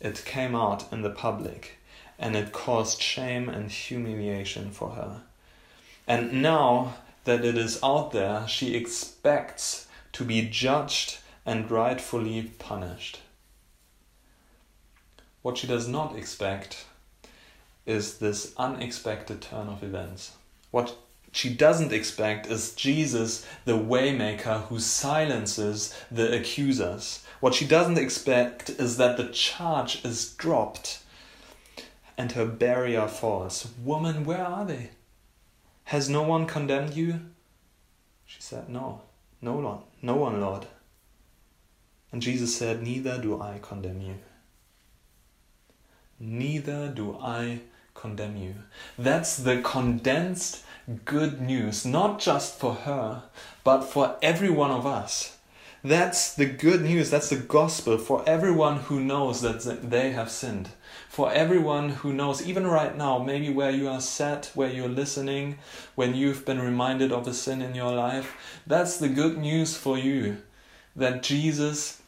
It 0.00 0.24
came 0.24 0.54
out 0.54 0.90
in 0.92 1.02
the 1.02 1.10
public, 1.10 1.78
and 2.18 2.36
it 2.36 2.52
caused 2.52 3.00
shame 3.02 3.48
and 3.48 3.70
humiliation 3.70 4.70
for 4.70 4.90
her. 4.90 5.22
And 6.06 6.42
now 6.42 6.94
that 7.24 7.44
it 7.44 7.56
is 7.56 7.78
out 7.82 8.12
there, 8.12 8.46
she 8.48 8.74
expects 8.74 9.86
to 10.12 10.24
be 10.24 10.48
judged 10.48 11.18
and 11.44 11.70
rightfully 11.70 12.52
punished. 12.58 13.20
What 15.42 15.58
she 15.58 15.66
does 15.66 15.86
not 15.86 16.16
expect 16.16 16.86
is 17.84 18.18
this 18.18 18.52
unexpected 18.56 19.40
turn 19.40 19.68
of 19.68 19.82
events. 19.82 20.32
What 20.70 20.96
she 21.32 21.50
doesn't 21.50 21.92
expect 21.92 22.46
is 22.46 22.74
Jesus, 22.74 23.46
the 23.64 23.78
waymaker 23.78 24.62
who 24.64 24.80
silences 24.80 25.94
the 26.10 26.34
accusers. 26.34 27.24
What 27.40 27.54
she 27.54 27.66
doesn't 27.66 27.98
expect 27.98 28.70
is 28.70 28.96
that 28.96 29.16
the 29.16 29.28
charge 29.28 30.04
is 30.04 30.32
dropped 30.32 31.00
and 32.18 32.32
her 32.32 32.46
barrier 32.46 33.06
falls. 33.08 33.68
Woman, 33.82 34.24
where 34.24 34.44
are 34.44 34.64
they? 34.64 34.90
Has 35.84 36.08
no 36.08 36.22
one 36.22 36.46
condemned 36.46 36.94
you? 36.94 37.20
She 38.24 38.40
said, 38.42 38.68
No, 38.68 39.02
no 39.40 39.52
one, 39.54 39.78
no 40.02 40.16
one, 40.16 40.40
Lord. 40.40 40.66
And 42.12 42.22
Jesus 42.22 42.56
said, 42.56 42.82
Neither 42.82 43.20
do 43.20 43.40
I 43.40 43.58
condemn 43.62 44.00
you. 44.00 44.16
neither 46.18 46.88
do 46.88 47.18
I 47.20 47.60
condemn 47.94 48.36
you. 48.36 48.54
That's 48.98 49.36
the 49.36 49.60
condensed 49.60 50.64
good 51.04 51.40
news, 51.40 51.84
not 51.84 52.20
just 52.20 52.58
for 52.58 52.74
her, 52.74 53.24
but 53.64 53.82
for 53.82 54.16
every 54.22 54.50
one 54.50 54.70
of 54.70 54.86
us. 54.86 55.36
That's 55.84 56.34
the 56.34 56.46
good 56.46 56.82
news, 56.82 57.10
that's 57.10 57.30
the 57.30 57.36
gospel 57.36 57.98
for 57.98 58.24
everyone 58.26 58.78
who 58.78 59.00
knows 59.00 59.42
that 59.42 59.90
they 59.90 60.12
have 60.12 60.30
sinned. 60.30 60.70
For 61.16 61.32
everyone 61.32 61.88
who 61.88 62.12
knows, 62.12 62.46
even 62.46 62.66
right 62.66 62.94
now, 62.94 63.18
maybe 63.18 63.48
where 63.48 63.70
you 63.70 63.88
are 63.88 64.02
sat, 64.02 64.50
where 64.52 64.68
you're 64.68 64.86
listening, 64.86 65.56
when 65.94 66.14
you've 66.14 66.44
been 66.44 66.60
reminded 66.60 67.10
of 67.10 67.26
a 67.26 67.32
sin 67.32 67.62
in 67.62 67.74
your 67.74 67.94
life, 67.94 68.36
that's 68.66 68.98
the 68.98 69.08
good 69.08 69.38
news 69.38 69.74
for 69.74 69.96
you. 69.96 70.42
That 70.94 71.22
Jesus, 71.22 72.02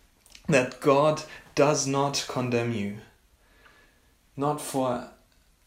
that 0.47 0.81
God 0.83 1.23
does 1.55 1.87
not 1.87 2.27
condemn 2.29 2.75
you. 2.75 2.99
Not 4.37 4.61
for 4.61 5.09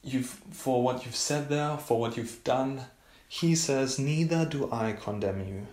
you 0.03 0.21
for 0.21 0.83
what 0.83 1.03
you've 1.03 1.15
said 1.15 1.49
there, 1.49 1.77
for 1.77 1.99
what 1.99 2.17
you've 2.17 2.43
done. 2.43 2.81
He 3.27 3.55
says, 3.55 3.97
Neither 3.97 4.45
do 4.45 4.71
I 4.71 4.91
condemn 4.91 5.47
you. 5.47 5.65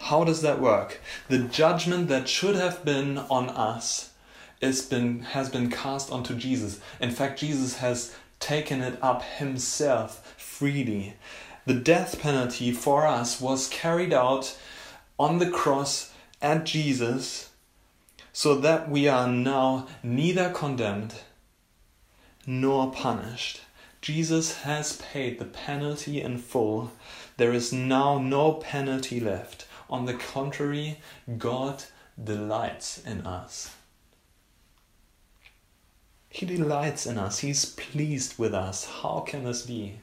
How 0.00 0.24
does 0.24 0.40
that 0.40 0.62
work? 0.62 0.98
The 1.28 1.40
judgment 1.40 2.08
that 2.08 2.26
should 2.26 2.54
have 2.56 2.86
been 2.86 3.18
on 3.18 3.50
us 3.50 4.11
is 4.62 4.82
been, 4.82 5.20
has 5.20 5.50
been 5.50 5.70
cast 5.70 6.10
onto 6.10 6.34
Jesus. 6.34 6.80
In 7.00 7.10
fact, 7.10 7.40
Jesus 7.40 7.78
has 7.78 8.14
taken 8.38 8.80
it 8.80 8.98
up 9.02 9.22
himself 9.22 10.34
freely. 10.36 11.16
The 11.66 11.74
death 11.74 12.20
penalty 12.20 12.72
for 12.72 13.06
us 13.06 13.40
was 13.40 13.68
carried 13.68 14.12
out 14.12 14.56
on 15.18 15.38
the 15.38 15.50
cross 15.50 16.12
at 16.40 16.64
Jesus 16.64 17.50
so 18.32 18.54
that 18.56 18.88
we 18.88 19.08
are 19.08 19.28
now 19.28 19.86
neither 20.02 20.50
condemned 20.50 21.14
nor 22.46 22.90
punished. 22.90 23.60
Jesus 24.00 24.62
has 24.62 24.96
paid 24.96 25.38
the 25.38 25.44
penalty 25.44 26.20
in 26.20 26.38
full. 26.38 26.90
There 27.36 27.52
is 27.52 27.72
now 27.72 28.18
no 28.18 28.54
penalty 28.54 29.20
left. 29.20 29.66
On 29.88 30.06
the 30.06 30.14
contrary, 30.14 30.98
God 31.38 31.84
delights 32.22 32.98
in 33.06 33.26
us. 33.26 33.74
He 36.34 36.46
delights 36.46 37.04
in 37.04 37.18
us. 37.18 37.40
He's 37.40 37.66
pleased 37.66 38.38
with 38.38 38.54
us. 38.54 38.86
How 38.86 39.20
can 39.20 39.44
this 39.44 39.66
be? 39.66 39.98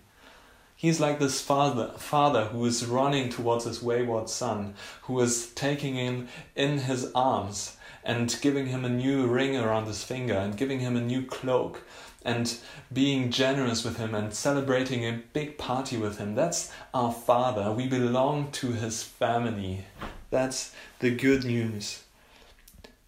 He's 0.76 1.00
like 1.00 1.18
this 1.18 1.42
father, 1.42 1.94
father 1.98 2.46
who 2.46 2.64
is 2.66 2.86
running 2.86 3.30
towards 3.30 3.66
his 3.66 3.82
wayward 3.82 4.30
son, 4.30 4.76
who 5.02 5.20
is 5.22 5.50
taking 5.56 5.96
him 5.96 6.28
in 6.56 6.78
his 6.78 7.12
arms 7.16 7.78
and 8.04 8.38
giving 8.42 8.68
him 8.68 8.86
a 8.86 8.90
new 8.90 9.26
ring 9.26 9.58
around 9.58 9.88
his 9.88 10.04
finger 10.04 10.36
and 10.36 10.56
giving 10.56 10.82
him 10.82 10.96
a 10.96 11.02
new 11.02 11.26
cloak 11.26 11.82
and 12.24 12.60
being 12.94 13.32
generous 13.32 13.84
with 13.84 13.98
him 13.98 14.14
and 14.14 14.32
celebrating 14.32 15.04
a 15.04 15.24
big 15.34 15.58
party 15.58 15.98
with 15.98 16.20
him. 16.20 16.36
That's 16.36 16.72
our 16.94 17.12
Father. 17.12 17.72
We 17.72 17.88
belong 17.88 18.52
to 18.52 18.74
his 18.74 19.02
family. 19.02 19.86
That's 20.30 20.76
the 21.00 21.10
good 21.10 21.44
news 21.44 22.04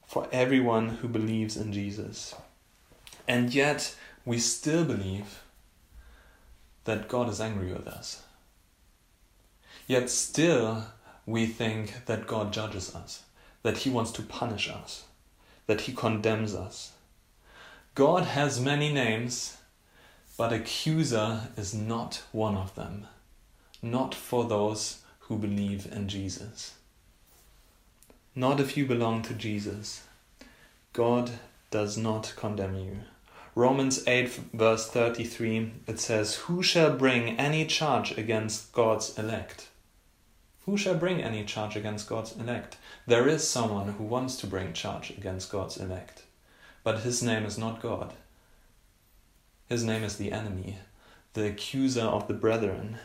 for 0.07 0.27
everyone 0.31 0.89
who 0.89 1.07
believes 1.07 1.55
in 1.55 1.71
Jesus. 1.71 2.33
And 3.27 3.53
yet, 3.53 3.95
we 4.25 4.37
still 4.37 4.83
believe 4.85 5.41
that 6.85 7.07
God 7.07 7.29
is 7.29 7.39
angry 7.39 7.71
with 7.71 7.87
us. 7.87 8.23
Yet, 9.87 10.09
still, 10.09 10.85
we 11.25 11.45
think 11.45 12.05
that 12.05 12.27
God 12.27 12.51
judges 12.53 12.95
us, 12.95 13.23
that 13.63 13.79
He 13.79 13.89
wants 13.89 14.11
to 14.13 14.21
punish 14.21 14.69
us, 14.69 15.05
that 15.67 15.81
He 15.81 15.93
condemns 15.93 16.55
us. 16.55 16.91
God 17.93 18.23
has 18.23 18.59
many 18.59 18.91
names, 18.91 19.57
but 20.37 20.53
accuser 20.53 21.49
is 21.57 21.73
not 21.73 22.23
one 22.31 22.55
of 22.55 22.73
them, 22.75 23.07
not 23.81 24.15
for 24.15 24.45
those 24.45 25.01
who 25.21 25.37
believe 25.37 25.87
in 25.91 26.07
Jesus. 26.07 26.75
Not 28.33 28.59
if 28.61 28.77
you 28.77 28.85
belong 28.85 29.21
to 29.23 29.33
Jesus. 29.33 30.03
God 30.93 31.31
does 31.69 31.97
not 31.97 32.33
condemn 32.37 32.75
you. 32.75 32.97
Romans 33.53 34.07
8, 34.07 34.29
verse 34.53 34.87
33, 34.89 35.71
it 35.87 35.99
says, 35.99 36.35
Who 36.35 36.63
shall 36.63 36.95
bring 36.95 37.37
any 37.37 37.65
charge 37.65 38.17
against 38.17 38.71
God's 38.71 39.17
elect? 39.17 39.67
Who 40.65 40.77
shall 40.77 40.95
bring 40.95 41.21
any 41.21 41.43
charge 41.43 41.75
against 41.75 42.07
God's 42.07 42.35
elect? 42.37 42.77
There 43.07 43.27
is 43.27 43.47
someone 43.47 43.93
who 43.93 44.03
wants 44.03 44.37
to 44.37 44.47
bring 44.47 44.73
charge 44.73 45.09
against 45.09 45.51
God's 45.51 45.77
elect 45.77 46.23
but 46.83 46.99
his 46.99 47.21
name 47.21 47.45
is 47.45 47.57
not 47.57 47.81
God. 47.81 48.13
His 49.69 49.83
name 49.83 50.03
is 50.03 50.17
the 50.17 50.31
enemy, 50.31 50.77
the 51.33 51.47
accuser 51.47 52.01
of 52.01 52.27
the 52.27 52.33
brethren. 52.33 52.97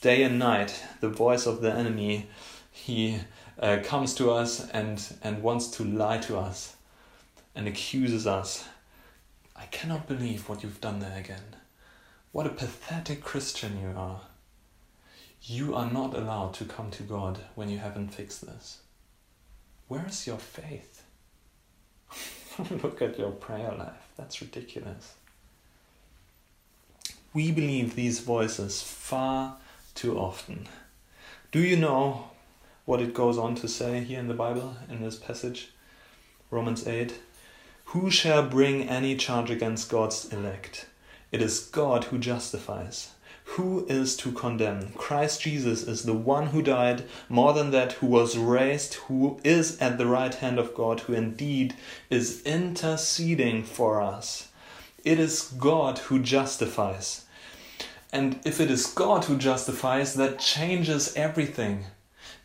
Day 0.00 0.22
and 0.22 0.38
night, 0.38 0.82
the 1.00 1.08
voice 1.08 1.46
of 1.46 1.60
the 1.60 1.72
enemy, 1.72 2.28
he 2.70 3.20
uh, 3.58 3.78
comes 3.82 4.14
to 4.16 4.30
us 4.30 4.68
and, 4.70 5.02
and 5.22 5.42
wants 5.42 5.68
to 5.68 5.84
lie 5.84 6.18
to 6.18 6.36
us 6.36 6.76
and 7.54 7.66
accuses 7.66 8.26
us. 8.26 8.68
I 9.56 9.64
cannot 9.66 10.06
believe 10.06 10.48
what 10.48 10.62
you've 10.62 10.80
done 10.80 11.00
there 11.00 11.18
again. 11.18 11.56
What 12.32 12.46
a 12.46 12.50
pathetic 12.50 13.22
Christian 13.22 13.80
you 13.80 13.94
are. 13.96 14.20
You 15.42 15.74
are 15.74 15.90
not 15.90 16.14
allowed 16.14 16.54
to 16.54 16.64
come 16.64 16.90
to 16.92 17.02
God 17.02 17.38
when 17.54 17.68
you 17.68 17.78
haven't 17.78 18.14
fixed 18.14 18.44
this. 18.44 18.80
Where 19.88 20.06
is 20.06 20.26
your 20.26 20.38
faith? 20.38 21.04
Look 22.82 23.00
at 23.00 23.18
your 23.18 23.30
prayer 23.30 23.72
life. 23.72 24.08
That's 24.16 24.40
ridiculous. 24.40 25.14
We 27.32 27.52
believe 27.52 27.94
these 27.94 28.20
voices 28.20 28.82
far 28.82 29.56
too 29.94 30.18
often. 30.18 30.68
Do 31.52 31.60
you 31.60 31.76
know 31.76 32.30
what 32.84 33.00
it 33.00 33.14
goes 33.14 33.38
on 33.38 33.54
to 33.56 33.68
say 33.68 34.00
here 34.00 34.18
in 34.18 34.28
the 34.28 34.34
Bible, 34.34 34.76
in 34.88 35.02
this 35.02 35.16
passage? 35.16 35.72
Romans 36.50 36.86
8. 36.86 37.14
Who 37.90 38.10
shall 38.10 38.48
bring 38.48 38.88
any 38.88 39.16
charge 39.16 39.48
against 39.48 39.88
God's 39.88 40.32
elect? 40.32 40.86
It 41.30 41.40
is 41.40 41.60
God 41.60 42.04
who 42.04 42.18
justifies. 42.18 43.10
Who 43.50 43.86
is 43.86 44.16
to 44.18 44.32
condemn? 44.32 44.90
Christ 44.96 45.42
Jesus 45.42 45.84
is 45.84 46.02
the 46.02 46.12
one 46.12 46.48
who 46.48 46.62
died, 46.62 47.04
more 47.28 47.52
than 47.52 47.70
that, 47.70 47.92
who 47.92 48.08
was 48.08 48.36
raised, 48.36 48.94
who 48.94 49.38
is 49.44 49.80
at 49.80 49.98
the 49.98 50.06
right 50.06 50.34
hand 50.34 50.58
of 50.58 50.74
God, 50.74 51.00
who 51.00 51.12
indeed 51.12 51.74
is 52.10 52.42
interceding 52.42 53.62
for 53.62 54.00
us. 54.00 54.48
It 55.04 55.20
is 55.20 55.54
God 55.56 55.98
who 55.98 56.18
justifies. 56.18 57.24
And 58.12 58.40
if 58.44 58.60
it 58.60 58.70
is 58.70 58.86
God 58.86 59.26
who 59.26 59.38
justifies, 59.38 60.14
that 60.14 60.40
changes 60.40 61.14
everything. 61.14 61.84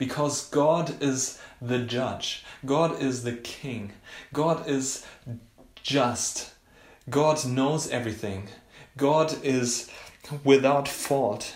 Because 0.02 0.50
God 0.50 0.96
is 1.00 1.40
the 1.62 1.78
judge, 1.78 2.44
God 2.66 3.00
is 3.00 3.22
the 3.22 3.34
king, 3.34 3.92
God 4.34 4.68
is 4.68 5.06
just, 5.76 6.56
God 7.08 7.46
knows 7.46 7.88
everything, 7.88 8.48
God 8.98 9.32
is 9.44 9.92
without 10.44 10.88
fault. 10.88 11.56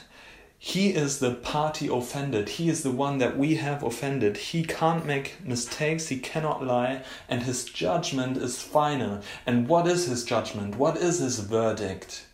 He 0.59 0.89
is 0.89 1.17
the 1.17 1.33
party 1.33 1.87
offended. 1.87 2.49
He 2.49 2.69
is 2.69 2.83
the 2.83 2.91
one 2.91 3.17
that 3.17 3.35
we 3.35 3.55
have 3.55 3.81
offended. 3.81 4.37
He 4.37 4.63
can't 4.63 5.07
make 5.07 5.43
mistakes. 5.43 6.09
He 6.09 6.19
cannot 6.19 6.63
lie. 6.63 7.01
And 7.27 7.41
his 7.41 7.65
judgment 7.65 8.37
is 8.37 8.61
final. 8.61 9.21
And 9.47 9.67
what 9.67 9.87
is 9.87 10.05
his 10.05 10.23
judgment? 10.23 10.75
What 10.75 10.97
is 10.97 11.17
his 11.17 11.39
verdict? 11.39 12.27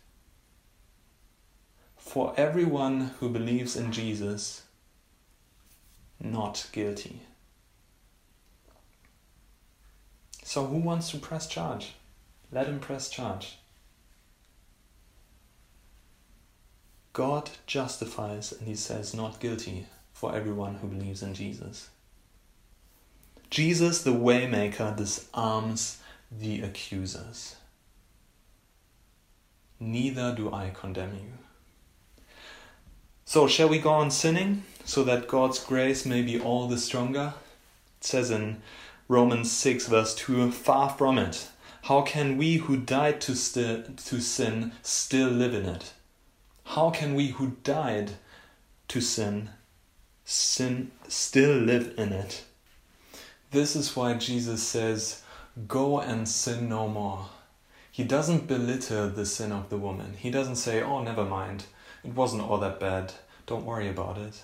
For 1.96 2.34
everyone 2.36 3.12
who 3.18 3.30
believes 3.30 3.76
in 3.76 3.92
Jesus, 3.92 4.61
not 6.22 6.66
guilty. 6.72 7.20
So, 10.44 10.66
who 10.66 10.78
wants 10.78 11.10
to 11.10 11.18
press 11.18 11.46
charge? 11.46 11.94
Let 12.50 12.66
him 12.66 12.78
press 12.78 13.08
charge. 13.08 13.58
God 17.12 17.50
justifies 17.66 18.52
and 18.52 18.66
he 18.66 18.74
says 18.74 19.14
not 19.14 19.40
guilty 19.40 19.86
for 20.12 20.34
everyone 20.34 20.76
who 20.76 20.88
believes 20.88 21.22
in 21.22 21.34
Jesus. 21.34 21.90
Jesus, 23.50 24.02
the 24.02 24.12
waymaker, 24.12 24.96
disarms 24.96 25.98
the 26.30 26.62
accusers. 26.62 27.56
Neither 29.78 30.34
do 30.34 30.52
I 30.52 30.70
condemn 30.70 31.14
you. 31.14 31.32
So, 33.32 33.48
shall 33.48 33.70
we 33.70 33.78
go 33.78 33.88
on 33.88 34.10
sinning 34.10 34.64
so 34.84 35.04
that 35.04 35.26
God's 35.26 35.58
grace 35.58 36.04
may 36.04 36.20
be 36.20 36.38
all 36.38 36.68
the 36.68 36.76
stronger? 36.76 37.32
It 37.98 38.04
says 38.04 38.30
in 38.30 38.60
Romans 39.08 39.50
6, 39.50 39.86
verse 39.86 40.14
2 40.16 40.52
Far 40.52 40.90
from 40.90 41.16
it. 41.16 41.48
How 41.84 42.02
can 42.02 42.36
we 42.36 42.56
who 42.56 42.76
died 42.76 43.22
to, 43.22 43.34
st- 43.34 43.96
to 43.96 44.20
sin 44.20 44.72
still 44.82 45.30
live 45.30 45.54
in 45.54 45.64
it? 45.64 45.94
How 46.76 46.90
can 46.90 47.14
we 47.14 47.28
who 47.28 47.56
died 47.64 48.10
to 48.88 49.00
sin, 49.00 49.48
sin 50.26 50.90
still 51.08 51.56
live 51.56 51.94
in 51.96 52.12
it? 52.12 52.44
This 53.50 53.74
is 53.74 53.96
why 53.96 54.12
Jesus 54.12 54.62
says, 54.62 55.22
Go 55.66 56.00
and 56.00 56.28
sin 56.28 56.68
no 56.68 56.86
more. 56.86 57.30
he 57.90 58.04
doesn't 58.04 58.46
belittle 58.46 59.08
the 59.08 59.24
sin 59.24 59.52
of 59.52 59.70
the 59.70 59.78
woman. 59.78 60.16
He 60.18 60.30
doesn't 60.30 60.56
say, 60.56 60.82
oh, 60.82 61.02
never 61.02 61.24
mind, 61.24 61.64
it 62.04 62.14
wasn't 62.14 62.42
all 62.42 62.58
that 62.58 62.80
bad, 62.80 63.12
don't 63.46 63.64
worry 63.64 63.88
about 63.88 64.18
it. 64.18 64.42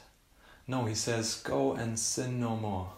No, 0.66 0.84
he 0.84 0.94
says, 0.94 1.40
go 1.42 1.72
and 1.72 1.98
sin 1.98 2.40
no 2.40 2.56
more. 2.56 2.92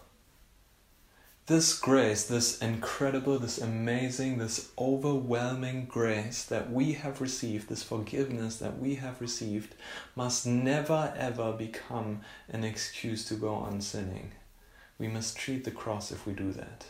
This 1.46 1.76
grace, 1.76 2.26
this 2.26 2.58
incredible, 2.60 3.38
this 3.40 3.58
amazing, 3.58 4.38
this 4.38 4.70
overwhelming 4.78 5.86
grace 5.86 6.44
that 6.44 6.70
we 6.70 6.92
have 6.92 7.20
received, 7.20 7.68
this 7.68 7.82
forgiveness 7.82 8.56
that 8.58 8.78
we 8.78 8.94
have 8.96 9.20
received, 9.20 9.74
must 10.14 10.46
never 10.46 11.12
ever 11.16 11.52
become 11.52 12.20
an 12.48 12.62
excuse 12.62 13.24
to 13.24 13.34
go 13.34 13.54
on 13.54 13.80
sinning. 13.80 14.30
We 14.96 15.08
must 15.08 15.36
treat 15.36 15.64
the 15.64 15.72
cross 15.72 16.12
if 16.12 16.24
we 16.24 16.34
do 16.34 16.52
that. 16.52 16.86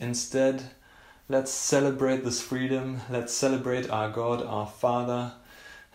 Instead, 0.00 0.70
let's 1.28 1.52
celebrate 1.52 2.24
this 2.24 2.42
freedom. 2.42 3.02
Let's 3.08 3.32
celebrate 3.32 3.88
our 3.88 4.10
God, 4.10 4.42
our 4.42 4.66
Father, 4.66 5.34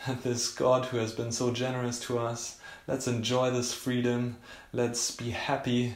this 0.23 0.51
God 0.51 0.85
who 0.85 0.97
has 0.97 1.13
been 1.13 1.31
so 1.31 1.51
generous 1.51 1.99
to 2.01 2.19
us. 2.19 2.59
Let's 2.87 3.07
enjoy 3.07 3.51
this 3.51 3.73
freedom. 3.73 4.37
Let's 4.71 5.11
be 5.11 5.29
happy 5.29 5.95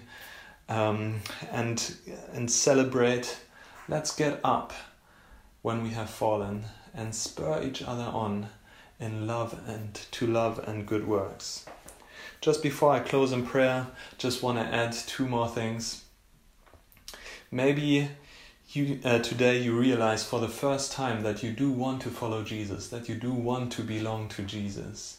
um, 0.70 1.22
and 1.52 1.96
and 2.34 2.50
celebrate. 2.50 3.38
Let's 3.90 4.16
get 4.16 4.40
up 4.44 4.74
when 5.62 5.84
we 5.84 5.90
have 5.90 6.10
fallen 6.10 6.66
and 6.94 7.14
spur 7.14 7.62
each 7.64 7.82
other 7.82 8.04
on 8.04 8.48
in 9.00 9.28
love 9.28 9.60
and 9.68 9.94
to 9.94 10.28
love 10.28 10.60
and 10.68 10.86
good 10.88 11.08
works. 11.08 11.66
Just 12.42 12.64
before 12.64 12.92
I 12.92 13.00
close 13.00 13.32
in 13.32 13.46
prayer, 13.46 13.88
just 14.18 14.42
want 14.44 14.58
to 14.58 14.64
add 14.64 14.94
two 14.94 15.28
more 15.28 15.48
things. 15.48 16.04
Maybe 17.52 18.10
you 18.70 19.00
uh, 19.06 19.20
today 19.20 19.62
you 19.62 19.78
realize 19.78 20.24
for 20.24 20.40
the 20.40 20.50
first 20.50 20.92
time 20.92 21.24
that 21.24 21.42
you 21.42 21.52
do 21.52 21.72
want 21.72 22.02
to 22.02 22.10
follow 22.10 22.44
Jesus, 22.44 22.90
that 22.90 23.08
you 23.08 23.16
do 23.16 23.32
want 23.32 23.72
to 23.74 23.82
belong 23.82 24.28
to 24.30 24.42
Jesus. 24.42 25.18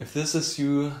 If 0.00 0.14
this 0.14 0.34
is 0.34 0.58
you, 0.58 0.94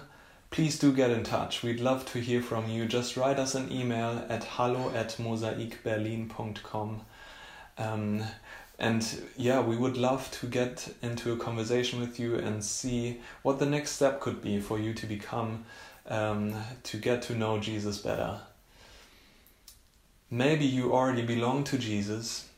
please 0.50 0.78
do 0.78 0.92
get 0.92 1.10
in 1.10 1.24
touch. 1.24 1.62
We'd 1.62 1.80
love 1.80 2.04
to 2.12 2.20
hear 2.20 2.42
from 2.42 2.68
you. 2.68 2.84
Just 2.84 3.16
write 3.16 3.38
us 3.38 3.54
an 3.54 3.72
email 3.72 4.24
at 4.28 4.44
hello 4.44 4.92
at 4.94 5.16
mosaicberlin.com. 5.18 7.00
Um, 7.78 8.24
and 8.78 9.22
yeah, 9.36 9.60
we 9.62 9.76
would 9.76 9.96
love 9.96 10.30
to 10.32 10.46
get 10.46 10.94
into 11.02 11.32
a 11.32 11.36
conversation 11.36 12.00
with 12.00 12.20
you 12.20 12.36
and 12.36 12.62
see 12.62 13.20
what 13.42 13.58
the 13.58 13.66
next 13.66 13.92
step 13.92 14.20
could 14.20 14.42
be 14.42 14.60
for 14.60 14.78
you 14.78 14.92
to 14.92 15.06
become, 15.06 15.64
um, 16.06 16.54
to 16.82 16.98
get 16.98 17.22
to 17.22 17.34
know 17.34 17.58
Jesus 17.58 17.98
better. 17.98 18.40
Maybe 20.34 20.64
you 20.64 20.94
already 20.94 21.20
belong 21.20 21.62
to 21.64 21.76
Jesus, 21.76 22.48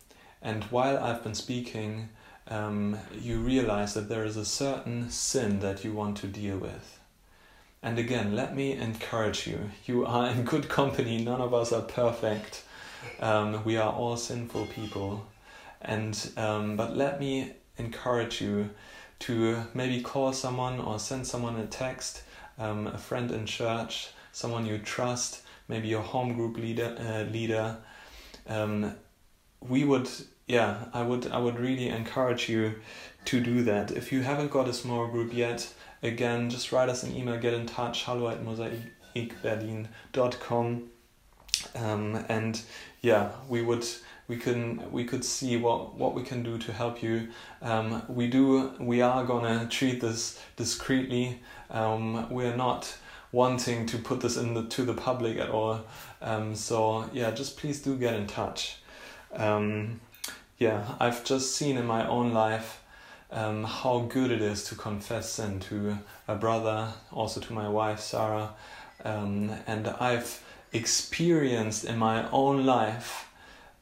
and 0.40 0.62
while 0.70 0.96
I've 0.96 1.24
been 1.24 1.34
speaking, 1.34 2.08
um, 2.46 2.96
you 3.20 3.40
realize 3.40 3.94
that 3.94 4.08
there 4.08 4.24
is 4.24 4.36
a 4.36 4.44
certain 4.44 5.10
sin 5.10 5.58
that 5.58 5.82
you 5.82 5.92
want 5.92 6.16
to 6.18 6.28
deal 6.28 6.56
with. 6.56 7.00
And 7.82 7.98
again, 7.98 8.36
let 8.36 8.54
me 8.54 8.74
encourage 8.74 9.48
you. 9.48 9.72
You 9.86 10.06
are 10.06 10.28
in 10.28 10.44
good 10.44 10.68
company. 10.68 11.24
None 11.24 11.40
of 11.40 11.52
us 11.52 11.72
are 11.72 11.82
perfect. 11.82 12.62
Um, 13.18 13.64
we 13.64 13.76
are 13.76 13.92
all 13.92 14.16
sinful 14.16 14.66
people. 14.66 15.26
And 15.82 16.16
um, 16.36 16.76
but 16.76 16.96
let 16.96 17.18
me 17.18 17.54
encourage 17.76 18.40
you 18.40 18.70
to 19.26 19.64
maybe 19.74 20.00
call 20.00 20.32
someone 20.32 20.78
or 20.78 21.00
send 21.00 21.26
someone 21.26 21.56
a 21.56 21.66
text, 21.66 22.22
um, 22.56 22.86
a 22.86 22.98
friend 22.98 23.32
in 23.32 23.46
church, 23.46 24.10
someone 24.30 24.64
you 24.64 24.78
trust, 24.78 25.40
maybe 25.68 25.88
your 25.88 26.02
home 26.02 26.34
group 26.34 26.56
leader. 26.56 26.96
Uh, 26.98 27.30
leader. 27.30 27.76
Um, 28.46 28.94
we 29.60 29.84
would, 29.84 30.08
yeah, 30.46 30.84
I 30.92 31.02
would, 31.02 31.30
I 31.30 31.38
would 31.38 31.58
really 31.58 31.88
encourage 31.88 32.48
you 32.48 32.74
to 33.26 33.40
do 33.40 33.62
that. 33.64 33.90
If 33.90 34.12
you 34.12 34.22
haven't 34.22 34.50
got 34.50 34.68
a 34.68 34.74
small 34.74 35.06
group 35.06 35.32
yet, 35.32 35.72
again, 36.02 36.50
just 36.50 36.72
write 36.72 36.90
us 36.90 37.02
an 37.02 37.16
email, 37.16 37.38
get 37.38 37.54
in 37.54 37.64
touch, 37.66 38.04
hello 38.04 38.28
at 38.28 38.44
mosaicberlin.com. 38.44 40.90
Um, 41.74 42.24
and 42.28 42.60
yeah, 43.00 43.30
we 43.48 43.62
would 43.62 43.86
we 44.28 44.36
can 44.36 44.90
we 44.90 45.04
could 45.04 45.24
see 45.24 45.56
what 45.56 45.94
what 45.94 46.14
we 46.14 46.22
can 46.22 46.42
do 46.42 46.58
to 46.58 46.72
help 46.72 47.02
you. 47.02 47.28
Um, 47.62 48.02
we 48.08 48.26
do 48.26 48.72
we 48.80 49.00
are 49.00 49.24
gonna 49.24 49.66
treat 49.68 50.00
this 50.00 50.40
discreetly. 50.56 51.40
Um, 51.70 52.28
we're 52.30 52.56
not 52.56 52.96
wanting 53.34 53.84
to 53.84 53.98
put 53.98 54.20
this 54.20 54.36
in 54.36 54.54
the 54.54 54.62
to 54.62 54.84
the 54.84 54.94
public 54.94 55.38
at 55.38 55.50
all. 55.50 55.80
Um, 56.22 56.54
so 56.54 57.10
yeah, 57.12 57.32
just 57.32 57.56
please 57.56 57.82
do 57.82 57.96
get 57.96 58.14
in 58.14 58.26
touch. 58.26 58.76
Um, 59.32 60.00
yeah, 60.58 60.94
I've 61.00 61.24
just 61.24 61.56
seen 61.56 61.76
in 61.76 61.84
my 61.86 62.06
own 62.06 62.32
life 62.32 62.80
um, 63.32 63.64
how 63.64 64.06
good 64.08 64.30
it 64.30 64.40
is 64.40 64.64
to 64.68 64.76
confess 64.76 65.30
sin 65.30 65.58
to 65.60 65.98
a 66.28 66.36
brother, 66.36 66.92
also 67.10 67.40
to 67.40 67.52
my 67.52 67.68
wife 67.68 67.98
Sarah, 67.98 68.50
um, 69.04 69.50
and 69.66 69.88
I've 69.88 70.40
experienced 70.72 71.84
in 71.84 71.98
my 71.98 72.30
own 72.30 72.64
life 72.64 73.28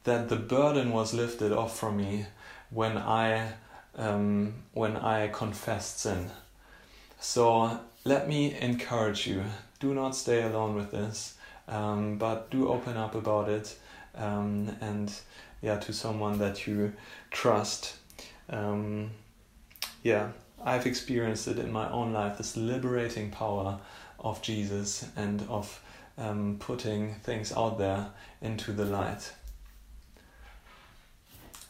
that 0.04 0.30
the 0.30 0.36
burden 0.36 0.92
was 0.92 1.12
lifted 1.12 1.52
off 1.52 1.78
from 1.78 1.98
me 1.98 2.26
when 2.70 2.96
I 2.96 3.52
um, 3.96 4.54
when 4.72 4.96
I 4.96 5.28
confessed 5.28 6.00
sin. 6.00 6.30
So 7.20 7.80
let 8.04 8.28
me 8.28 8.58
encourage 8.60 9.26
you: 9.26 9.44
do 9.80 9.94
not 9.94 10.16
stay 10.16 10.42
alone 10.42 10.74
with 10.74 10.90
this, 10.90 11.34
um, 11.68 12.18
but 12.18 12.50
do 12.50 12.68
open 12.68 12.96
up 12.96 13.14
about 13.14 13.48
it, 13.48 13.78
um, 14.14 14.76
and 14.80 15.12
yeah, 15.60 15.78
to 15.78 15.92
someone 15.92 16.38
that 16.38 16.66
you 16.66 16.92
trust. 17.30 17.96
Um, 18.50 19.10
yeah, 20.02 20.32
I've 20.64 20.86
experienced 20.86 21.48
it 21.48 21.58
in 21.58 21.72
my 21.72 21.90
own 21.90 22.12
life. 22.12 22.38
This 22.38 22.56
liberating 22.56 23.30
power 23.30 23.78
of 24.18 24.42
Jesus 24.42 25.08
and 25.16 25.42
of 25.48 25.80
um, 26.18 26.56
putting 26.58 27.14
things 27.16 27.52
out 27.52 27.78
there 27.78 28.08
into 28.40 28.72
the 28.72 28.84
light. 28.84 29.32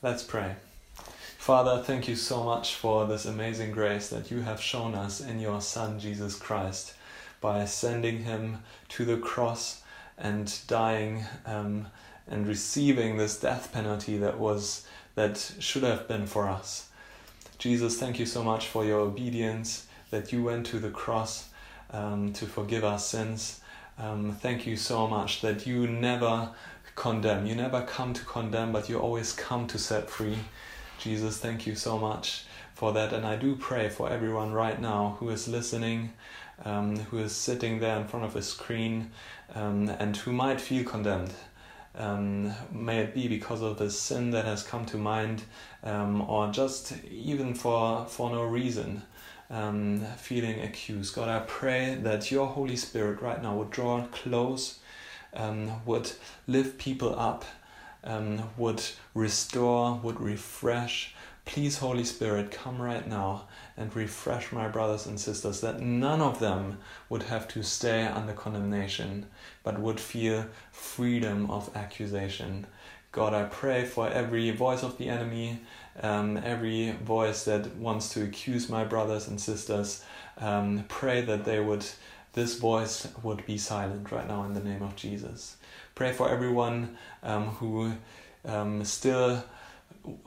Let's 0.03 0.23
pray. 0.23 0.57
Father, 1.43 1.83
thank 1.83 2.07
you 2.07 2.15
so 2.15 2.45
much 2.45 2.77
for 2.77 3.05
this 3.05 3.25
amazing 3.25 3.73
grace 3.73 4.09
that 4.11 4.31
you 4.31 4.43
have 4.43 4.61
shown 4.61 4.95
us 4.95 5.21
in 5.21 5.41
your 5.41 5.61
Son, 5.61 5.99
Jesus 5.99 6.37
Christ, 6.37 6.95
by 7.41 7.65
sending 7.65 8.23
him 8.23 8.59
to 8.91 9.05
the 9.05 9.17
cross 9.17 9.83
and 10.17 10.57
dying 10.69 11.25
um, 11.45 11.89
and 12.29 12.47
receiving 12.47 13.17
this 13.17 13.41
death 13.41 13.73
penalty 13.73 14.17
that 14.19 14.39
was 14.39 14.87
that 15.17 15.55
should 15.59 15.83
have 15.83 16.07
been 16.07 16.29
for 16.29 16.49
us. 16.49 16.89
Jesus, 17.59 17.99
thank 17.99 18.21
you 18.21 18.27
so 18.27 18.45
much 18.45 18.69
for 18.69 18.85
your 18.85 19.01
obedience 19.01 19.89
that 20.13 20.33
you 20.33 20.45
went 20.45 20.65
to 20.67 20.79
the 20.79 20.91
cross 20.91 21.49
um, 21.91 22.33
to 22.35 22.47
forgive 22.47 22.85
our 22.85 23.01
sins. 23.01 23.61
Um, 23.99 24.37
thank 24.41 24.65
you 24.65 24.77
so 24.77 25.09
much 25.09 25.41
that 25.41 25.67
you 25.67 25.89
never 25.89 26.51
condemn. 26.95 27.47
You 27.47 27.57
never 27.57 27.83
come 27.83 28.13
to 28.15 28.25
condemn, 28.25 28.71
but 28.71 28.89
you 28.89 29.01
always 29.01 29.33
come 29.33 29.67
to 29.67 29.77
set 29.79 30.09
free. 30.09 30.39
Jesus, 31.03 31.38
thank 31.38 31.67
you 31.67 31.75
so 31.75 31.99
much 31.99 32.45
for 32.75 32.93
that. 32.93 33.12
And 33.12 33.27
I 33.27 33.35
do 33.35 33.57
pray 33.57 33.88
for 33.88 34.09
everyone 34.09 34.53
right 34.53 34.81
now 34.81 35.17
who 35.19 35.31
is 35.31 35.49
listening, 35.49 36.12
um, 36.65 36.95
who 36.97 37.19
is 37.19 37.35
sitting 37.35 37.81
there 37.81 37.99
in 37.99 38.07
front 38.07 38.25
of 38.25 38.37
a 38.37 38.43
screen, 38.43 39.11
um, 39.53 39.88
and 39.88 40.17
who 40.17 40.33
might 40.33 40.61
feel 40.61 40.85
condemned. 40.85 41.33
Um, 41.97 42.55
may 42.71 43.01
it 43.01 43.15
be 43.15 43.27
because 43.27 43.62
of 43.62 43.79
the 43.79 43.91
sin 43.91 44.31
that 44.31 44.45
has 44.45 44.62
come 44.62 44.87
to 44.87 44.97
mind, 44.97 45.43
um, 45.83 46.21
or 46.31 46.53
just 46.53 46.95
even 47.11 47.55
for, 47.55 48.07
for 48.07 48.31
no 48.31 48.45
reason. 48.45 49.03
Um, 49.51 50.07
feeling 50.17 50.61
accused. 50.61 51.17
God, 51.17 51.29
I 51.29 51.41
pray 51.41 51.97
that 51.97 52.31
your 52.31 52.47
Holy 52.47 52.77
Spirit 52.77 53.21
right 53.21 53.43
now 53.43 53.57
would 53.57 53.71
draw 53.71 54.07
close 54.07 54.79
um, 55.35 55.85
would 55.85 56.12
lift 56.47 56.79
people 56.79 57.19
up, 57.19 57.45
um, 58.05 58.51
would 58.57 58.83
restore, 59.15 59.95
would 60.03 60.21
refresh. 60.21 61.15
Please, 61.45 61.79
Holy 61.79 62.05
Spirit, 62.05 62.51
come 62.53 62.81
right 62.81 63.07
now 63.07 63.49
and 63.77 63.95
refresh 63.97 64.53
my 64.53 64.69
brothers 64.69 65.07
and 65.07 65.19
sisters 65.19 65.61
that 65.61 65.81
none 65.81 66.21
of 66.21 66.38
them 66.38 66.79
would 67.09 67.25
have 67.25 67.49
to 67.49 67.62
stay 67.62 68.07
under 68.07 68.33
condemnation, 68.33 69.27
but 69.65 69.81
would 69.81 69.99
feel 69.99 70.47
freedom 70.71 71.51
of 71.51 71.75
accusation. 71.77 72.67
God, 73.11 73.35
I 73.35 73.45
pray 73.45 73.85
for 73.85 74.09
every 74.09 74.51
voice 74.53 74.83
of 74.83 74.96
the 74.98 75.09
enemy, 75.09 75.61
um, 76.00 76.38
every 76.38 76.92
voice 76.92 77.44
that 77.44 77.77
wants 77.77 78.09
to 78.11 78.23
accuse 78.23 78.71
my 78.71 78.85
brothers 78.85 79.29
and 79.29 79.40
sisters. 79.40 80.03
Um, 80.38 80.85
pray 80.88 81.21
that 81.23 81.44
they 81.44 81.61
would 81.61 81.85
this 82.33 82.59
voice 82.59 83.07
would 83.23 83.44
be 83.44 83.59
silent 83.59 84.11
right 84.11 84.27
now 84.27 84.44
in 84.44 84.55
the 84.55 84.65
name 84.65 84.83
of 84.83 84.96
Jesus. 84.96 85.57
Pray 85.95 86.13
for 86.13 86.29
everyone 86.29 86.97
um, 87.23 87.49
who 87.49 87.93
um, 88.45 88.85
still 88.85 89.45